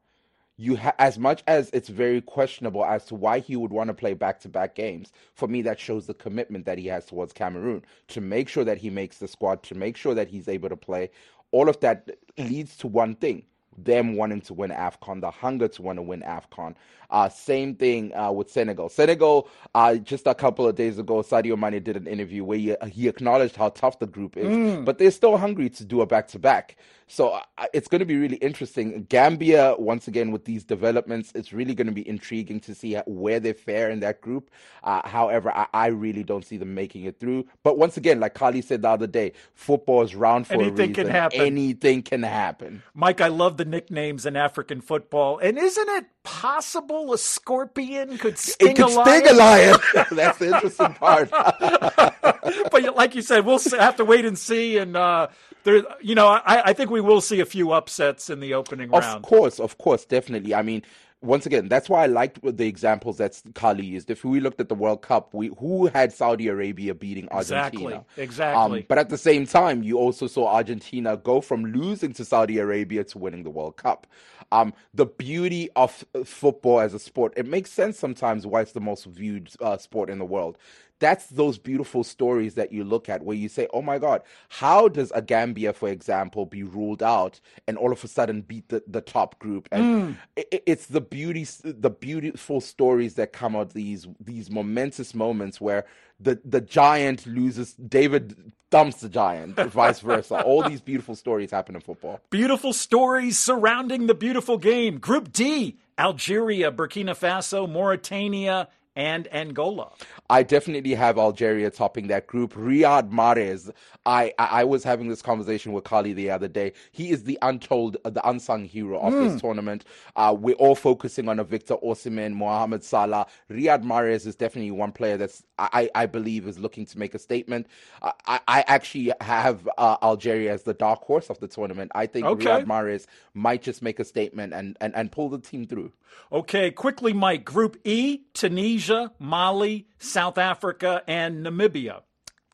You 0.57 0.75
ha- 0.75 0.95
as 0.99 1.17
much 1.17 1.41
as 1.47 1.69
it's 1.71 1.87
very 1.87 2.19
questionable 2.19 2.83
as 2.83 3.05
to 3.05 3.15
why 3.15 3.39
he 3.39 3.55
would 3.55 3.71
want 3.71 3.87
to 3.87 3.93
play 3.93 4.13
back-to-back 4.13 4.75
games. 4.75 5.13
For 5.33 5.47
me, 5.47 5.61
that 5.61 5.79
shows 5.79 6.05
the 6.05 6.13
commitment 6.13 6.65
that 6.65 6.77
he 6.77 6.87
has 6.87 7.05
towards 7.05 7.31
Cameroon 7.31 7.85
to 8.09 8.19
make 8.19 8.49
sure 8.49 8.65
that 8.65 8.77
he 8.77 8.89
makes 8.89 9.19
the 9.19 9.29
squad, 9.29 9.63
to 9.63 9.75
make 9.75 9.95
sure 9.95 10.13
that 10.13 10.27
he's 10.27 10.49
able 10.49 10.67
to 10.67 10.75
play. 10.75 11.11
All 11.51 11.69
of 11.69 11.79
that 11.79 12.09
leads 12.37 12.75
to 12.77 12.87
one 12.87 13.15
thing: 13.15 13.45
them 13.85 14.15
wanting 14.15 14.41
to 14.41 14.53
win 14.53 14.71
AFCON, 14.71 15.21
the 15.21 15.31
hunger 15.31 15.67
to 15.67 15.81
want 15.81 15.97
to 15.97 16.01
win 16.01 16.21
AFCON. 16.21 16.75
Uh, 17.09 17.27
same 17.27 17.73
thing 17.75 18.15
uh, 18.15 18.31
with 18.31 18.51
Senegal. 18.51 18.87
Senegal, 18.87 19.49
uh, 19.73 19.95
just 19.95 20.27
a 20.27 20.35
couple 20.35 20.67
of 20.67 20.75
days 20.75 20.99
ago, 20.99 21.21
Sadio 21.21 21.57
Mane 21.57 21.81
did 21.81 21.97
an 21.97 22.05
interview 22.05 22.43
where 22.43 22.57
he, 22.57 22.75
he 22.91 23.07
acknowledged 23.07 23.55
how 23.55 23.69
tough 23.69 23.97
the 23.97 24.05
group 24.05 24.37
is, 24.37 24.85
but 24.85 24.99
they're 24.99 25.09
still 25.09 25.37
hungry 25.37 25.69
to 25.71 25.85
do 25.85 26.01
a 26.01 26.05
back 26.05 26.27
to 26.29 26.39
back. 26.39 26.77
So 27.11 27.39
it's 27.73 27.87
going 27.87 27.99
to 27.99 28.05
be 28.05 28.17
really 28.17 28.35
interesting. 28.37 29.07
Gambia, 29.09 29.75
once 29.79 30.07
again, 30.07 30.31
with 30.31 30.45
these 30.45 30.63
developments, 30.63 31.31
it's 31.33 31.51
really 31.51 31.73
going 31.73 31.87
to 31.87 31.93
be 31.93 32.07
intriguing 32.07 32.59
to 32.61 32.75
see 32.75 32.95
where 33.07 33.39
they 33.39 33.53
fare 33.53 33.89
in 33.89 33.99
that 34.01 34.21
group. 34.21 34.51
Uh, 34.83 35.07
however, 35.07 35.51
I, 35.51 35.65
I 35.73 35.87
really 35.87 36.23
don't 36.23 36.45
see 36.45 36.57
them 36.57 36.75
making 36.75 37.05
it 37.05 37.19
through. 37.19 37.47
But 37.63 37.79
once 37.79 37.97
again, 37.97 38.19
like 38.19 38.35
Kali 38.35 38.61
said 38.61 38.83
the 38.83 38.89
other 38.89 39.07
day, 39.07 39.33
football 39.55 40.03
is 40.03 40.13
round 40.13 40.45
for 40.45 40.53
a 40.53 40.57
Anything 40.59 40.89
reason. 40.89 40.93
can 40.93 41.07
happen. 41.07 41.41
Anything 41.41 42.03
can 42.03 42.21
happen. 42.21 42.83
Mike, 42.93 43.21
I 43.21 43.27
love 43.29 43.57
the 43.57 43.65
nicknames 43.65 44.27
in 44.27 44.35
African 44.35 44.79
football. 44.79 45.39
And 45.39 45.57
isn't 45.57 45.89
it 45.89 46.05
possible 46.23 47.11
a 47.11 47.17
scorpion 47.17 48.19
could 48.19 48.37
sting 48.37 48.71
It 48.71 48.75
could 48.75 48.85
a 48.85 48.87
lion? 48.87 49.23
sting 49.23 49.35
a 49.35 49.37
lion. 49.37 49.77
That's 50.11 50.37
the 50.37 50.53
interesting 50.53 50.93
part. 50.93 51.31
but 52.71 52.95
like 52.95 53.15
you 53.15 53.23
said, 53.23 53.45
we'll 53.45 53.59
have 53.79 53.95
to 53.97 54.05
wait 54.05 54.25
and 54.25 54.37
see. 54.37 54.77
And 54.77 54.95
uh, 54.95 55.27
there, 55.63 55.83
you 56.01 56.15
know, 56.15 56.27
I, 56.27 56.69
I 56.69 56.73
think 56.73 56.89
we 56.89 57.01
will 57.01 57.21
see 57.21 57.39
a 57.39 57.45
few 57.45 57.71
upsets 57.71 58.29
in 58.29 58.39
the 58.39 58.53
opening 58.53 58.93
Of 58.93 59.03
round. 59.03 59.17
Of 59.17 59.21
course, 59.23 59.59
of 59.59 59.77
course, 59.77 60.05
definitely. 60.05 60.53
I 60.53 60.61
mean, 60.61 60.83
once 61.21 61.45
again, 61.45 61.67
that's 61.67 61.89
why 61.89 62.03
I 62.03 62.05
liked 62.05 62.39
the 62.41 62.65
examples 62.65 63.17
that 63.17 63.41
Kali 63.53 63.85
used. 63.85 64.09
If 64.09 64.23
we 64.23 64.39
looked 64.39 64.61
at 64.61 64.69
the 64.69 64.75
World 64.75 65.01
Cup, 65.01 65.33
we 65.33 65.51
who 65.59 65.87
had 65.87 66.13
Saudi 66.13 66.47
Arabia 66.47 66.95
beating 66.95 67.27
Argentina? 67.29 68.05
Exactly, 68.15 68.23
exactly. 68.23 68.79
Um, 68.79 68.85
but 68.87 68.97
at 68.97 69.09
the 69.09 69.17
same 69.17 69.45
time, 69.45 69.83
you 69.83 69.97
also 69.97 70.27
saw 70.27 70.47
Argentina 70.47 71.17
go 71.17 71.41
from 71.41 71.65
losing 71.65 72.13
to 72.13 72.23
Saudi 72.23 72.57
Arabia 72.57 73.03
to 73.03 73.17
winning 73.17 73.43
the 73.43 73.49
World 73.49 73.75
Cup. 73.75 74.07
Um, 74.51 74.73
the 74.93 75.05
beauty 75.07 75.69
of 75.75 76.05
football 76.25 76.79
as 76.81 76.93
a 76.93 76.99
sport, 76.99 77.33
it 77.37 77.47
makes 77.47 77.71
sense 77.71 77.99
sometimes 77.99 78.47
why 78.47 78.61
it's 78.61 78.73
the 78.73 78.81
most 78.81 79.05
viewed 79.05 79.49
uh, 79.61 79.77
sport 79.77 80.09
in 80.09 80.19
the 80.19 80.25
world. 80.25 80.57
That's 80.99 81.27
those 81.27 81.57
beautiful 81.57 82.03
stories 82.03 82.55
that 82.55 82.71
you 82.71 82.83
look 82.83 83.09
at 83.09 83.23
where 83.23 83.35
you 83.37 83.49
say, 83.49 83.67
oh 83.73 83.81
my 83.81 83.99
God, 83.99 84.21
how 84.49 84.87
does 84.87 85.11
a 85.15 85.21
Gambia, 85.21 85.73
for 85.73 85.89
example, 85.89 86.45
be 86.45 86.63
ruled 86.63 87.03
out 87.03 87.39
and 87.67 87.77
all 87.77 87.91
of 87.91 88.03
a 88.03 88.07
sudden 88.07 88.41
beat 88.41 88.69
the, 88.69 88.83
the 88.87 89.01
top 89.01 89.39
group? 89.39 89.69
And 89.71 89.89
i 90.37 90.45
i- 90.53 90.61
it's 90.67 90.87
the 90.87 91.01
beauty, 91.01 91.47
the 91.63 91.89
beautiful 91.89 92.61
stories 92.61 93.15
that 93.15 93.33
come 93.33 93.55
out 93.55 93.73
these 93.73 94.07
these 94.19 94.49
momentous 94.51 95.15
moments 95.15 95.61
where 95.61 95.85
the, 96.19 96.39
the 96.45 96.61
giant 96.61 97.25
loses, 97.27 97.73
David 97.75 98.53
dumps 98.69 98.97
the 99.01 99.09
giant, 99.09 99.55
vice 99.71 99.99
versa. 99.99 100.41
All 100.41 100.63
these 100.63 100.81
beautiful 100.81 101.15
stories 101.15 101.51
happen 101.51 101.75
in 101.75 101.81
football. 101.81 102.21
Beautiful 102.29 102.73
stories 102.73 103.37
surrounding 103.37 104.07
the 104.07 104.15
beautiful 104.15 104.57
game. 104.57 104.97
Group 104.97 105.31
D: 105.31 105.77
Algeria, 105.97 106.71
Burkina 106.71 107.17
Faso, 107.17 107.69
Mauritania, 107.69 108.67
and 108.99 109.33
Angola. 109.33 109.91
I 110.29 110.43
definitely 110.43 110.93
have 110.93 111.17
Algeria 111.17 111.71
topping 111.71 112.07
that 112.07 112.27
group. 112.27 112.53
Riyad 112.53 113.09
Mahrez. 113.11 113.71
I, 114.05 114.33
I 114.37 114.59
I 114.59 114.63
was 114.65 114.83
having 114.83 115.07
this 115.07 115.21
conversation 115.21 115.71
with 115.71 115.85
Kali 115.85 116.11
the 116.13 116.29
other 116.29 116.49
day. 116.49 116.73
He 116.91 117.09
is 117.11 117.23
the 117.23 117.39
untold, 117.41 117.95
uh, 118.03 118.09
the 118.09 118.27
unsung 118.27 118.65
hero 118.65 118.99
of 118.99 119.13
this 119.13 119.39
tournament. 119.41 119.85
Uh, 120.17 120.35
we're 120.37 120.55
all 120.55 120.75
focusing 120.75 121.29
on 121.29 121.39
a 121.39 121.45
Victor 121.45 121.77
Osimhen, 121.77 122.33
Mohamed 122.33 122.83
Salah. 122.83 123.25
Riyad 123.49 123.83
Mahrez 123.83 124.27
is 124.27 124.35
definitely 124.35 124.71
one 124.71 124.91
player 124.91 125.15
that's 125.17 125.43
I, 125.57 125.89
I 125.95 126.05
believe 126.05 126.47
is 126.47 126.59
looking 126.59 126.85
to 126.87 126.99
make 126.99 127.15
a 127.15 127.19
statement. 127.19 127.67
I, 128.01 128.11
I 128.27 128.39
I 128.47 128.65
actually 128.67 129.13
have 129.21 129.67
uh, 129.77 129.95
Algeria 130.03 130.53
as 130.53 130.63
the 130.63 130.73
dark 130.73 131.01
horse 131.03 131.29
of 131.29 131.39
the 131.39 131.47
tournament. 131.47 131.91
I 131.95 132.05
think 132.05 132.25
Okay. 132.25 132.45
Riyad 132.45 132.65
Mahrez 132.65 133.05
might 133.33 133.61
just 133.61 133.81
make 133.81 133.99
a 133.99 134.05
statement 134.05 134.53
and, 134.53 134.75
and, 134.81 134.93
and 134.95 135.11
pull 135.11 135.29
the 135.29 135.39
team 135.39 135.65
through. 135.65 135.93
Okay, 136.31 136.71
quickly, 136.71 137.13
Mike. 137.13 137.45
Group 137.45 137.77
E: 137.83 138.21
Tunisia, 138.33 138.88
Mali, 139.19 139.87
South 139.97 140.37
Africa, 140.37 141.03
and 141.07 141.45
Namibia. 141.45 142.01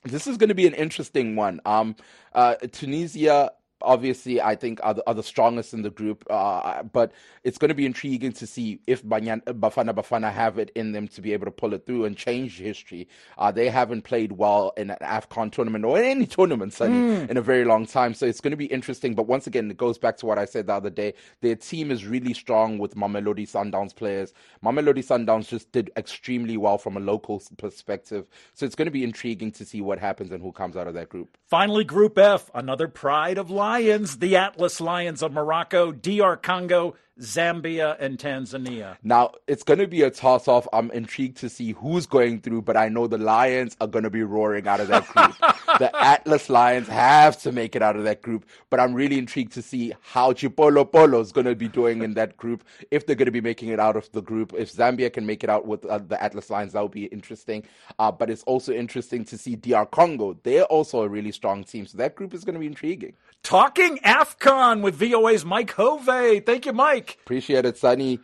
This 0.04 0.28
is 0.28 0.38
going 0.38 0.50
to 0.50 0.56
be 0.56 0.67
an 0.67 0.74
interesting 0.74 1.36
one. 1.36 1.60
Um, 1.65 1.95
uh, 2.34 2.56
Tunisia, 2.71 3.52
obviously, 3.82 4.42
I 4.42 4.56
think 4.56 4.80
are 4.84 4.94
the, 4.94 5.04
are 5.08 5.14
the 5.14 5.24
strongest 5.24 5.74
in 5.74 5.82
the 5.82 5.90
group, 5.90 6.26
uh, 6.30 6.84
but 6.84 7.12
it's 7.44 7.58
going 7.58 7.70
to 7.70 7.76
be 7.76 7.86
intriguing 7.86 8.32
to 8.34 8.48
see 8.48 8.80
if 8.88 9.08
Banyan, 9.08 9.42
Bafana 9.42 9.94
Bafana 9.94 10.32
have 10.32 10.58
it 10.58 10.72
in 10.76 10.92
them 10.92 11.08
to 11.10 11.22
be 11.22 11.34
able 11.34 11.46
to 11.46 11.52
pull 11.52 11.74
it 11.74 11.86
through 11.86 12.06
and 12.06 12.18
change 12.18 12.58
history. 12.58 13.08
Uh, 13.38 13.52
they 13.52 13.70
haven't 13.70 14.04
played 14.04 14.34
well 14.34 14.74
in 14.78 14.90
an 14.90 14.98
AFCON 15.02 15.52
tournament 15.52 15.86
or 15.86 15.98
in 16.00 16.06
any 16.06 16.26
tournament, 16.26 16.74
Sonny, 16.74 17.28
in 17.30 17.38
a 17.38 17.42
very 17.42 17.66
long 17.66 17.86
time. 17.86 18.14
So 18.14 18.26
it's 18.26 18.42
going 18.42 18.52
to 18.52 18.58
be 18.58 18.66
interesting. 18.66 19.14
But 19.16 19.28
once 19.28 19.48
again, 19.48 19.70
it 19.70 19.78
goes 19.78 19.98
back 19.98 20.18
to 20.18 20.26
what 20.26 20.40
I 20.40 20.46
said 20.46 20.68
the 20.68 20.74
other 20.74 20.90
day. 20.90 21.14
Their 21.42 21.56
team 21.56 21.92
is 21.92 22.06
really 22.06 22.34
strong 22.34 22.78
with 22.78 22.96
Mamelodi 22.96 23.48
Sundowns 23.48 23.96
players. 23.96 24.34
Mamelodi 24.64 25.06
Sundowns 25.06 25.48
just 25.48 25.72
did 25.72 25.92
extremely 25.98 26.58
well 26.58 26.78
from 26.78 26.98
a 26.98 27.00
local 27.00 27.42
perspective. 27.58 28.26
So 28.54 28.66
it's 28.66 28.76
going 28.76 28.88
to 28.88 28.92
be 28.92 29.04
intriguing 29.04 29.52
to 29.54 29.66
see 29.66 29.82
what 29.82 30.00
happens 30.00 30.32
and 30.32 30.42
who 30.42 30.52
comes 30.52 30.76
out 30.76 30.88
of 30.88 30.94
that 30.96 31.10
group. 31.10 31.38
Finally, 31.46 31.84
Group 31.84 32.18
F, 32.18 32.50
another 32.56 32.88
pride 32.88 33.38
of 33.38 33.52
Lions, 33.65 34.17
the 34.17 34.36
Atlas 34.36 34.80
Lions 34.80 35.23
of 35.23 35.34
Morocco, 35.34 35.91
DR 35.91 36.36
Congo, 36.39 36.93
Zambia, 37.19 37.95
and 37.99 38.17
Tanzania. 38.17 38.97
Now, 39.01 39.32
it's 39.47 39.63
going 39.63 39.80
to 39.80 39.88
be 39.88 40.01
a 40.01 40.10
toss 40.10 40.47
off. 40.47 40.67
I'm 40.73 40.91
intrigued 40.91 41.38
to 41.38 41.49
see 41.49 41.71
who's 41.71 42.06
going 42.06 42.41
through, 42.41 42.63
but 42.63 42.75
I 42.75 42.89
know 42.89 43.08
the 43.08 43.17
Lions 43.17 43.78
are 43.80 43.88
going 43.88 44.04
to 44.04 44.10
be 44.10 44.23
roaring 44.23 44.67
out 44.67 44.82
of 44.82 44.89
that 44.89 45.08
group. 45.08 45.36
the 45.80 45.95
Atlas 45.95 46.49
Lions 46.49 46.88
have 46.88 47.41
to 47.43 47.51
make 47.51 47.75
it 47.75 47.82
out 47.82 47.95
of 47.95 48.04
that 48.04 48.21
group, 48.21 48.45
but 48.69 48.80
I'm 48.80 48.93
really 48.93 49.17
intrigued 49.17 49.54
to 49.54 49.62
see 49.62 49.93
how 50.01 50.34
Chipolopolo 50.34 51.21
is 51.21 51.32
going 51.32 51.45
to 51.45 51.56
be 51.56 51.69
doing 51.69 52.01
in 52.04 52.15
that 52.15 52.36
group, 52.36 52.63
if 52.91 53.06
they're 53.06 53.15
going 53.15 53.28
to 53.28 53.32
be 53.32 53.41
making 53.41 53.69
it 53.69 53.80
out 53.80 53.95
of 53.95 54.12
the 54.12 54.21
group. 54.21 54.54
If 54.58 54.73
Zambia 54.73 55.12
can 55.12 55.25
make 55.25 55.43
it 55.43 55.49
out 55.49 55.65
with 55.65 55.86
uh, 55.86 55.99
the 55.99 56.21
Atlas 56.21 56.49
Lions, 56.49 56.73
that 56.73 56.82
would 56.82 56.91
be 56.91 57.06
interesting. 57.06 57.63
Uh, 57.97 58.12
but 58.12 58.30
it's 58.30 58.43
also 58.43 58.73
interesting 58.73 59.23
to 59.25 59.38
see 59.38 59.56
DR 59.56 59.86
Congo. 59.86 60.38
They're 60.43 60.65
also 60.65 61.01
a 61.01 61.08
really 61.08 61.32
strong 61.32 61.63
team, 61.63 61.86
so 61.86 61.97
that 61.97 62.15
group 62.15 62.34
is 62.34 62.43
going 62.43 62.56
to 62.56 62.60
be 62.60 62.67
intriguing. 62.67 63.13
Talking 63.43 63.99
AFCON 63.99 64.82
with 64.82 64.95
VOA's 64.95 65.45
Mike 65.45 65.71
Hove. 65.73 66.43
Thank 66.45 66.65
you, 66.65 66.73
Mike. 66.73 67.05
Appreciate 67.12 67.65
it, 67.65 67.78
Sonny. 67.78 68.20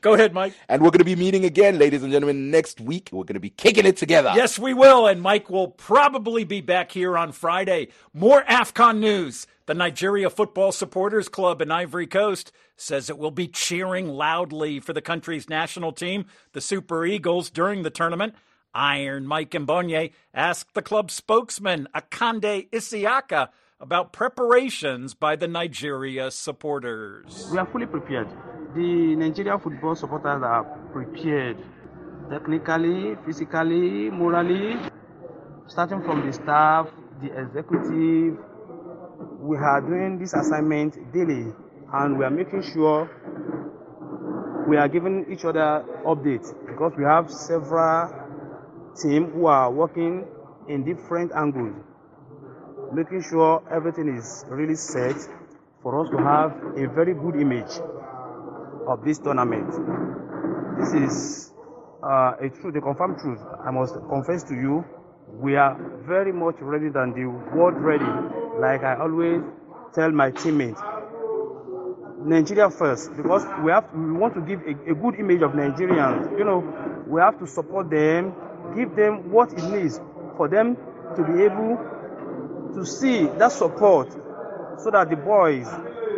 Go 0.00 0.14
ahead, 0.14 0.32
Mike. 0.32 0.52
And 0.68 0.82
we're 0.82 0.90
going 0.90 1.00
to 1.00 1.04
be 1.04 1.16
meeting 1.16 1.44
again, 1.44 1.78
ladies 1.78 2.02
and 2.02 2.12
gentlemen, 2.12 2.50
next 2.50 2.80
week. 2.80 3.08
We're 3.12 3.24
going 3.24 3.34
to 3.34 3.40
be 3.40 3.50
kicking 3.50 3.86
it 3.86 3.96
together. 3.96 4.32
Yes, 4.36 4.58
we 4.58 4.72
will. 4.72 5.06
And 5.06 5.20
Mike 5.20 5.50
will 5.50 5.68
probably 5.68 6.44
be 6.44 6.60
back 6.60 6.92
here 6.92 7.18
on 7.18 7.32
Friday. 7.32 7.88
More 8.14 8.44
AFCON 8.44 8.98
news. 8.98 9.46
The 9.66 9.74
Nigeria 9.74 10.30
Football 10.30 10.70
Supporters 10.70 11.28
Club 11.28 11.60
in 11.60 11.72
Ivory 11.72 12.06
Coast 12.06 12.52
says 12.76 13.10
it 13.10 13.18
will 13.18 13.32
be 13.32 13.48
cheering 13.48 14.06
loudly 14.06 14.78
for 14.78 14.92
the 14.92 15.02
country's 15.02 15.48
national 15.48 15.90
team, 15.90 16.26
the 16.52 16.60
Super 16.60 17.04
Eagles, 17.04 17.50
during 17.50 17.82
the 17.82 17.90
tournament. 17.90 18.36
Iron 18.72 19.26
Mike 19.26 19.50
Mbonye 19.50 20.12
asked 20.32 20.74
the 20.74 20.82
club 20.82 21.10
spokesman, 21.10 21.88
Akande 21.94 22.70
Isiaka, 22.70 23.48
about 23.80 24.12
preparations 24.12 25.14
by 25.14 25.36
the 25.36 25.46
Nigeria 25.46 26.30
supporters. 26.30 27.48
We 27.52 27.58
are 27.58 27.66
fully 27.66 27.86
prepared. 27.86 28.28
The 28.74 29.16
Nigeria 29.16 29.58
football 29.58 29.94
supporters 29.94 30.42
are 30.42 30.64
prepared 30.92 31.58
technically, 32.30 33.16
physically, 33.24 34.10
morally, 34.10 34.76
starting 35.66 36.02
from 36.02 36.26
the 36.26 36.32
staff, 36.32 36.88
the 37.20 37.28
executive. 37.38 38.38
We 39.40 39.56
are 39.56 39.80
doing 39.80 40.18
this 40.18 40.32
assignment 40.34 41.12
daily 41.12 41.52
and 41.92 42.18
we 42.18 42.24
are 42.24 42.30
making 42.30 42.62
sure 42.72 43.10
we 44.66 44.76
are 44.76 44.88
giving 44.88 45.30
each 45.30 45.44
other 45.44 45.84
updates 46.04 46.52
because 46.66 46.92
we 46.98 47.04
have 47.04 47.30
several 47.30 48.10
teams 49.00 49.32
who 49.32 49.46
are 49.46 49.70
working 49.70 50.26
in 50.68 50.84
different 50.84 51.30
angles, 51.32 51.76
making 52.92 53.22
sure 53.22 53.62
everything 53.70 54.08
is 54.16 54.44
really 54.48 54.74
set 54.76 55.16
for 55.82 56.00
us 56.02 56.10
to 56.10 56.18
have 56.18 56.52
a 56.76 56.88
very 56.88 57.14
good 57.14 57.36
image 57.36 57.78
of 58.86 59.04
this 59.04 59.18
tournament. 59.18 59.68
This 60.78 60.92
is 60.94 61.52
uh, 62.02 62.34
a 62.40 62.48
truth, 62.48 62.76
a 62.76 62.80
confirmed 62.80 63.18
truth. 63.18 63.40
I 63.64 63.70
must 63.70 63.94
confess 64.08 64.42
to 64.44 64.54
you, 64.54 64.84
we 65.40 65.56
are 65.56 65.76
very 66.06 66.32
much 66.32 66.56
ready 66.60 66.88
than 66.88 67.12
the 67.12 67.26
world 67.56 67.74
ready. 67.78 68.04
Like 68.60 68.82
I 68.84 68.96
always 69.00 69.42
tell 69.94 70.10
my 70.10 70.30
teammates, 70.30 70.80
Nigeria 72.24 72.70
first 72.70 73.14
because 73.16 73.44
we 73.62 73.70
have 73.70 73.84
we 73.94 74.12
want 74.12 74.34
to 74.34 74.40
give 74.40 74.60
a, 74.62 74.90
a, 74.90 74.94
good 74.94 75.14
image 75.20 75.42
of 75.42 75.52
Nigerians. 75.52 76.36
You 76.38 76.44
know, 76.44 77.04
we 77.06 77.20
have 77.20 77.38
to 77.38 77.46
support 77.46 77.90
them, 77.90 78.34
give 78.74 78.96
them 78.96 79.30
what 79.30 79.52
it 79.52 79.62
needs 79.70 80.00
for 80.36 80.48
them 80.48 80.76
to 81.16 81.22
be 81.24 81.44
able 81.44 81.78
to 82.76 82.84
see 82.84 83.24
that 83.38 83.50
support, 83.52 84.12
so 84.82 84.90
that 84.90 85.08
the 85.08 85.16
boys 85.16 85.66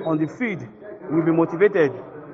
on 0.05 0.19
the 0.19 0.27
field 0.27 0.67
will 1.09 1.23
be 1.23 1.31
motivated 1.31 1.93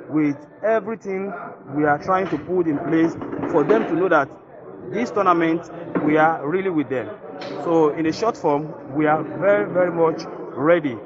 with 0.09 0.37
everything 0.65 1.31
we 1.77 1.85
are 1.85 1.99
trying 2.03 2.27
to 2.29 2.39
put 2.39 2.67
in 2.67 2.79
place 2.79 3.13
for 3.53 3.65
them 3.65 3.85
to 3.85 3.95
know 3.95 4.09
that 4.09 4.29
this 4.91 5.11
tournament 5.11 5.71
we 6.05 6.17
are 6.17 6.47
really 6.49 6.71
with 6.71 6.89
them. 6.89 7.11
So 7.65 7.91
in 7.91 8.07
a 8.07 8.13
short 8.13 8.37
form, 8.37 8.73
we 8.97 9.07
are 9.07 9.23
very 9.23 9.71
very 9.71 9.93
much 9.93 10.23
ready 10.57 10.97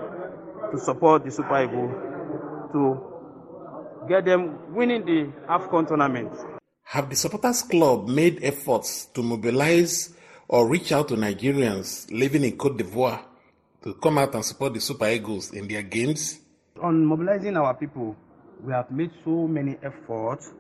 to 0.71 0.79
support 0.79 1.25
the 1.25 1.31
Super 1.33 1.65
Eagles 1.65 1.93
to 2.73 3.01
get 4.09 4.25
them 4.25 4.75
winning 4.75 5.05
the 5.05 5.33
AFCON 5.49 5.89
tournament. 5.89 6.33
Have 6.85 7.11
the 7.11 7.17
supporters 7.17 7.63
club 7.63 8.09
made 8.09 8.43
efforts 8.43 9.07
to 9.15 9.23
mobilize 9.23 10.15
or 10.49 10.67
reach 10.67 10.93
out 10.93 11.09
to 11.09 11.15
Nigerians 11.15 12.11
living 12.11 12.43
in 12.43 12.57
Cote 12.57 12.79
d'Ivoire 12.79 13.21
to 13.85 13.95
come 13.95 14.19
out 14.19 14.35
and 14.35 14.45
support 14.45 14.73
the 14.75 14.81
Super 14.81 15.09
Eagles 15.09 15.53
in 15.53 15.69
their 15.69 15.83
games? 15.83 16.41
On 16.83 17.05
mobilizing 17.05 17.57
our 17.57 17.75
people, 17.75 18.17
we 18.65 18.73
have 18.73 18.91
made 18.91 19.11
so 19.25 19.47
many 19.47 19.77
efforts, 19.83 20.51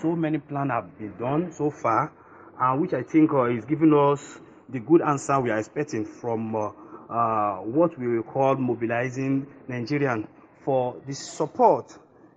so 0.00 0.14
many 0.14 0.38
plans 0.38 0.70
have 0.70 0.96
been 0.98 1.12
done 1.18 1.52
so 1.52 1.70
far, 1.70 2.12
and 2.60 2.80
which 2.80 2.92
I 2.94 3.02
think 3.02 3.32
uh, 3.32 3.44
is 3.50 3.64
giving 3.64 3.92
us 3.92 4.38
the 4.68 4.78
good 4.78 5.02
answer 5.02 5.40
we 5.40 5.50
are 5.50 5.58
expecting 5.58 6.04
from 6.04 6.54
uh, 6.54 6.70
uh, 7.10 7.56
what 7.58 7.98
we 7.98 8.06
will 8.16 8.22
call 8.22 8.54
mobilizing 8.56 9.46
Nigerians 9.68 10.26
for 10.64 10.96
the 11.06 11.14
support. 11.14 11.92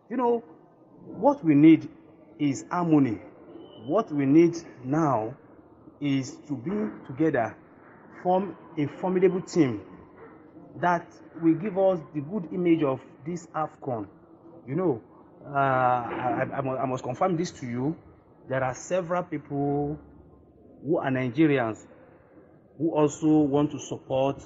You 0.10 0.18
know, 0.18 0.44
what 1.06 1.44
we 1.46 1.54
need 1.54 1.88
is 2.40 2.66
harmony. 2.72 3.20
What 3.86 4.12
we 4.12 4.26
need 4.26 4.56
now 4.84 5.36
is 6.06 6.38
to 6.48 6.56
be 6.56 6.72
together, 7.08 7.56
form 8.22 8.56
a 8.78 8.86
formidable 8.88 9.42
team 9.42 9.82
that 10.82 11.08
will 11.42 11.56
give 11.56 11.78
us 11.78 12.00
the 12.14 12.22
good 12.22 12.48
image 12.54 12.84
of 12.84 13.02
this 13.26 13.48
AFCON. 13.56 14.08
You 14.68 14.76
know, 14.76 15.02
uh, 15.48 15.58
I, 15.58 16.48
I, 16.54 16.60
I 16.60 16.86
must 16.86 17.04
confirm 17.04 17.38
this 17.38 17.52
to 17.52 17.66
you. 17.66 17.96
There 18.50 18.64
are 18.64 18.76
several 18.76 19.24
people 19.24 20.00
who 20.86 20.98
are 20.98 21.10
Nigerians 21.10 21.86
who 22.78 22.92
also 22.92 23.40
want 23.40 23.72
to 23.72 23.80
support 23.80 24.44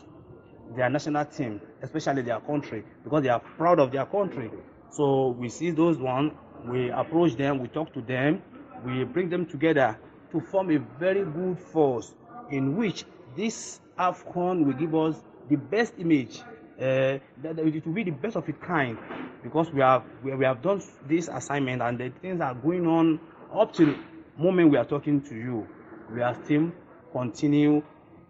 their 0.75 0.89
national 0.89 1.25
team, 1.25 1.59
especially 1.81 2.21
their 2.21 2.39
country, 2.39 2.83
because 3.03 3.23
they 3.23 3.29
are 3.29 3.39
proud 3.39 3.79
of 3.79 3.91
their 3.91 4.05
country. 4.05 4.49
So 4.91 5.29
we 5.29 5.49
see 5.49 5.71
those 5.71 5.97
ones, 5.97 6.31
we 6.67 6.89
approach 6.89 7.35
them, 7.35 7.59
we 7.59 7.67
talk 7.67 7.93
to 7.93 8.01
them, 8.01 8.41
we 8.85 9.03
bring 9.03 9.29
them 9.29 9.45
together 9.45 9.97
to 10.31 10.39
form 10.39 10.71
a 10.71 10.79
very 10.99 11.23
good 11.23 11.57
force 11.59 12.13
in 12.51 12.75
which 12.75 13.05
this 13.35 13.79
AFCON 13.97 14.65
will 14.65 14.73
give 14.73 14.95
us 14.95 15.21
the 15.49 15.55
best 15.55 15.93
image. 15.97 16.41
Uh, 16.79 17.19
that 17.41 17.59
it 17.59 17.85
will 17.85 17.93
be 17.93 18.03
the 18.03 18.11
best 18.11 18.37
of 18.37 18.47
its 18.47 18.57
kind 18.63 18.97
because 19.43 19.69
we 19.73 19.81
have 19.81 20.01
we, 20.23 20.33
we 20.33 20.45
have 20.45 20.61
done 20.61 20.81
this 21.09 21.27
assignment 21.27 21.81
and 21.81 21.97
the 21.97 22.09
things 22.21 22.39
are 22.39 22.53
going 22.55 22.87
on 22.87 23.19
up 23.53 23.73
to 23.73 23.85
the 23.85 23.95
moment 24.37 24.71
we 24.71 24.77
are 24.77 24.85
talking 24.85 25.21
to 25.21 25.35
you. 25.35 25.67
We 26.13 26.21
are 26.21 26.33
still 26.45 26.71
continue 27.11 27.83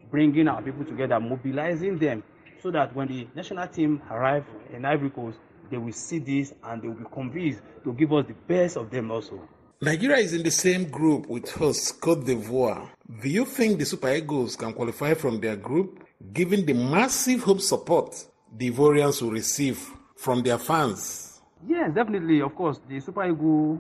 bringing 0.10 0.48
our 0.48 0.64
people 0.64 0.84
together, 0.84 1.20
mobilizing 1.20 2.00
them 2.00 2.24
so 2.62 2.72
that 2.72 2.96
when 2.96 3.08
the 3.08 3.28
national 3.36 3.68
team 3.68 4.02
arrive 4.10 4.46
in 4.74 4.84
Ivory 4.84 5.12
Coast, 5.12 5.38
they 5.70 5.78
will 5.78 5.94
see 5.94 6.18
this 6.20 6.54
and 6.64 6.82
they 6.82 6.88
will 6.88 6.96
be 6.96 7.06
convinced 7.12 7.62
to 7.84 7.94
give 7.94 8.12
us 8.14 8.26
the 8.26 8.34
best 8.34 8.78
of 8.78 8.90
them 8.90 9.12
also. 9.12 9.40
Nigeria 9.82 10.18
is 10.18 10.34
in 10.34 10.44
the 10.44 10.52
same 10.52 10.90
group 10.90 11.26
with 11.30 11.50
hosts 11.52 11.94
Cote 11.94 12.26
d'Ivoire. 12.26 12.90
Do 13.22 13.30
you 13.30 13.46
think 13.46 13.80
the 13.80 13.86
Super 13.86 14.14
Eagles 14.14 14.58
can 14.58 14.74
qualify 14.74 15.14
from 15.14 15.40
their 15.40 15.56
group, 15.56 16.04
given 16.34 16.66
the 16.66 16.74
massive 16.74 17.44
home 17.44 17.60
support 17.60 18.14
the 18.58 18.72
Ivorians 18.72 19.22
will 19.22 19.32
receive 19.32 19.80
from 20.18 20.44
their 20.44 20.58
fans? 20.58 21.40
Yes, 21.66 21.94
definitely. 21.96 22.42
Of 22.42 22.56
course, 22.56 22.82
the 22.90 23.00
Super 23.00 23.24
Eagles 23.32 23.80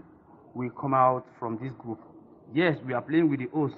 will 0.55 0.69
come 0.69 0.93
out 0.93 1.27
from 1.37 1.59
this 1.61 1.73
group. 1.73 1.99
Yes, 2.53 2.77
we 2.85 2.93
are 2.93 3.01
playing 3.01 3.29
with 3.29 3.39
the 3.41 3.47
host. 3.47 3.75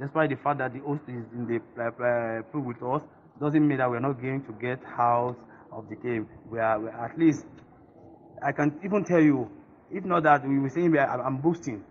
Despite 0.00 0.30
the 0.30 0.36
fact 0.42 0.58
that 0.58 0.72
the 0.72 0.80
host 0.80 1.02
is 1.06 1.22
in 1.32 1.46
the 1.46 1.60
uh, 1.80 2.42
pool 2.50 2.62
with 2.62 2.82
us, 2.82 3.02
doesn't 3.38 3.64
mean 3.64 3.78
that 3.78 3.88
we're 3.88 4.00
not 4.00 4.20
going 4.20 4.42
to 4.46 4.52
get 4.60 4.80
out 4.98 5.36
of 5.70 5.88
the 5.88 5.94
game. 5.94 6.26
We 6.50 6.58
are, 6.58 6.80
we 6.80 6.88
are 6.88 7.06
at 7.06 7.16
least, 7.16 7.46
I 8.44 8.50
can 8.50 8.80
even 8.84 9.04
tell 9.04 9.20
you, 9.20 9.48
if 9.92 10.04
not 10.04 10.22
that 10.22 10.46
we 10.48 10.58
will 10.58 10.70
saying 10.70 10.96
I'm 10.98 11.38
boosting, 11.38 11.84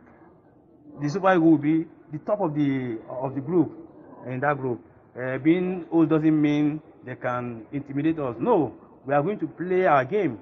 the 1.01 1.09
Super 1.09 1.33
Eagles 1.35 1.51
will 1.51 1.57
be 1.57 1.85
the 2.11 2.19
top 2.19 2.41
of 2.41 2.55
the 2.55 2.97
of 3.09 3.35
the 3.35 3.41
group 3.41 3.71
in 4.27 4.39
that 4.39 4.57
group. 4.57 4.81
Uh, 5.15 5.37
being 5.37 5.85
old 5.91 6.09
doesn't 6.09 6.41
mean 6.41 6.81
they 7.05 7.15
can 7.15 7.65
intimidate 7.71 8.19
us. 8.19 8.35
No, 8.39 8.73
we 9.05 9.13
are 9.13 9.21
going 9.21 9.39
to 9.39 9.47
play 9.47 9.85
our 9.85 10.05
game 10.05 10.39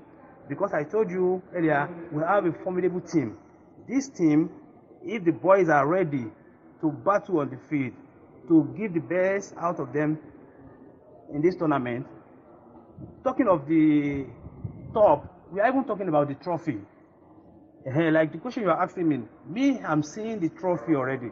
because 0.48 0.74
I 0.74 0.84
told 0.84 1.10
you 1.10 1.42
earlier 1.54 1.90
we 2.12 2.24
have 2.24 2.46
a 2.46 2.54
formidable 2.64 3.02
team. 3.02 3.38
This 3.88 4.10
team, 4.10 4.50
if 5.04 5.24
the 5.24 5.32
boys 5.32 5.70
are 5.70 5.88
ready 5.88 6.26
to 6.82 6.92
battle 6.92 7.40
on 7.40 7.50
the 7.50 7.58
field, 7.70 7.94
to 8.48 8.74
give 8.78 8.94
the 8.94 9.00
best 9.00 9.54
out 9.58 9.80
of 9.80 9.94
them 9.94 10.18
in 11.34 11.42
this 11.42 11.56
tournament, 11.56 12.06
talking 13.24 13.48
of 13.48 13.68
the 13.68 14.26
top, 14.94 15.26
we 15.52 15.60
are 15.60 15.68
even 15.68 15.84
talking 15.84 16.08
about 16.08 16.28
the 16.28 16.36
trophy. 16.36 16.80
Like 17.86 18.32
the 18.32 18.38
question 18.38 18.64
you 18.64 18.70
are 18.70 18.82
asking 18.82 19.08
me, 19.08 19.22
me, 19.48 19.80
I'm 19.80 20.04
seeing 20.04 20.40
the 20.40 20.50
trophy 20.50 20.96
already. 20.96 21.32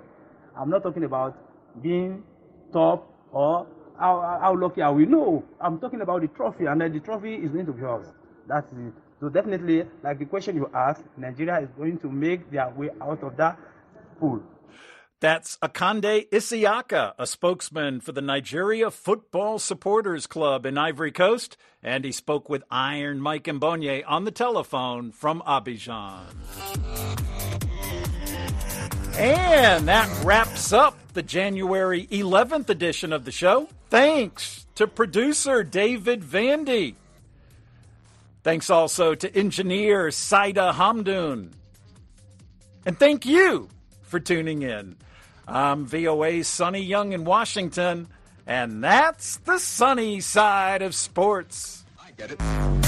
I'm 0.58 0.70
not 0.70 0.84
talking 0.84 1.04
about 1.04 1.38
being 1.82 2.24
top 2.72 3.08
or 3.32 3.68
how, 4.00 4.40
how 4.42 4.56
lucky 4.56 4.82
are 4.82 4.94
we. 4.94 5.06
No, 5.06 5.44
I'm 5.60 5.80
talking 5.80 6.02
about 6.02 6.22
the 6.22 6.28
trophy, 6.28 6.66
and 6.66 6.80
then 6.80 6.94
the 6.94 7.00
trophy 7.00 7.36
is 7.36 7.52
going 7.52 7.66
to 7.66 7.74
be 7.74 7.84
ours. 7.84 8.08
That's 8.48 8.72
it. 8.72 8.94
So 9.20 9.30
definitely, 9.30 9.86
like 10.04 10.20
the 10.20 10.26
question 10.26 10.56
you 10.56 10.70
asked, 10.74 11.04
Nigeria 11.18 11.60
is 11.60 11.70
going 11.78 11.98
to 12.00 12.10
make 12.10 12.50
their 12.52 12.70
way 12.70 12.90
out 13.02 13.24
of 13.24 13.36
that 13.38 13.60
pool. 14.20 14.42
That's 15.20 15.58
Akande 15.64 16.30
Isiaka, 16.30 17.14
a 17.18 17.26
spokesman 17.26 18.02
for 18.02 18.12
the 18.12 18.22
Nigeria 18.22 18.92
Football 18.92 19.58
Supporters 19.58 20.28
Club 20.28 20.64
in 20.64 20.78
Ivory 20.78 21.12
Coast, 21.12 21.58
and 21.82 22.06
he 22.06 22.12
spoke 22.12 22.50
with 22.50 22.64
Iron 22.70 23.20
Mike 23.20 23.46
Mbonye 23.46 24.04
on 24.06 24.26
the 24.26 24.32
telephone 24.32 25.12
from 25.12 25.42
Abidjan. 25.42 26.22
And 29.18 29.88
that 29.88 30.24
wraps 30.24 30.72
up 30.72 30.96
the 31.14 31.24
January 31.24 32.06
11th 32.12 32.70
edition 32.70 33.12
of 33.12 33.26
the 33.26 33.32
show. 33.32 33.70
Thanks 33.90 34.68
to 34.76 34.86
producer 34.86 35.64
David 35.64 36.22
Vandy. 36.22 36.94
Thanks 38.44 38.70
also 38.70 39.16
to 39.16 39.36
engineer 39.36 40.12
Saida 40.12 40.74
Hamdoun. 40.76 41.54
And 42.86 43.00
thank 43.00 43.26
you 43.26 43.70
for 44.04 44.20
tuning 44.20 44.62
in. 44.62 44.96
I'm 45.48 45.86
VOA's 45.86 46.48
Sonny 46.48 46.82
Young 46.82 47.14
in 47.14 47.24
Washington, 47.24 48.08
and 48.46 48.84
that's 48.84 49.38
the 49.38 49.60
Sonny 49.60 50.20
side 50.20 50.82
of 50.82 50.94
sports. 50.94 51.86
I 52.04 52.12
get 52.12 52.32
it. 52.32 52.87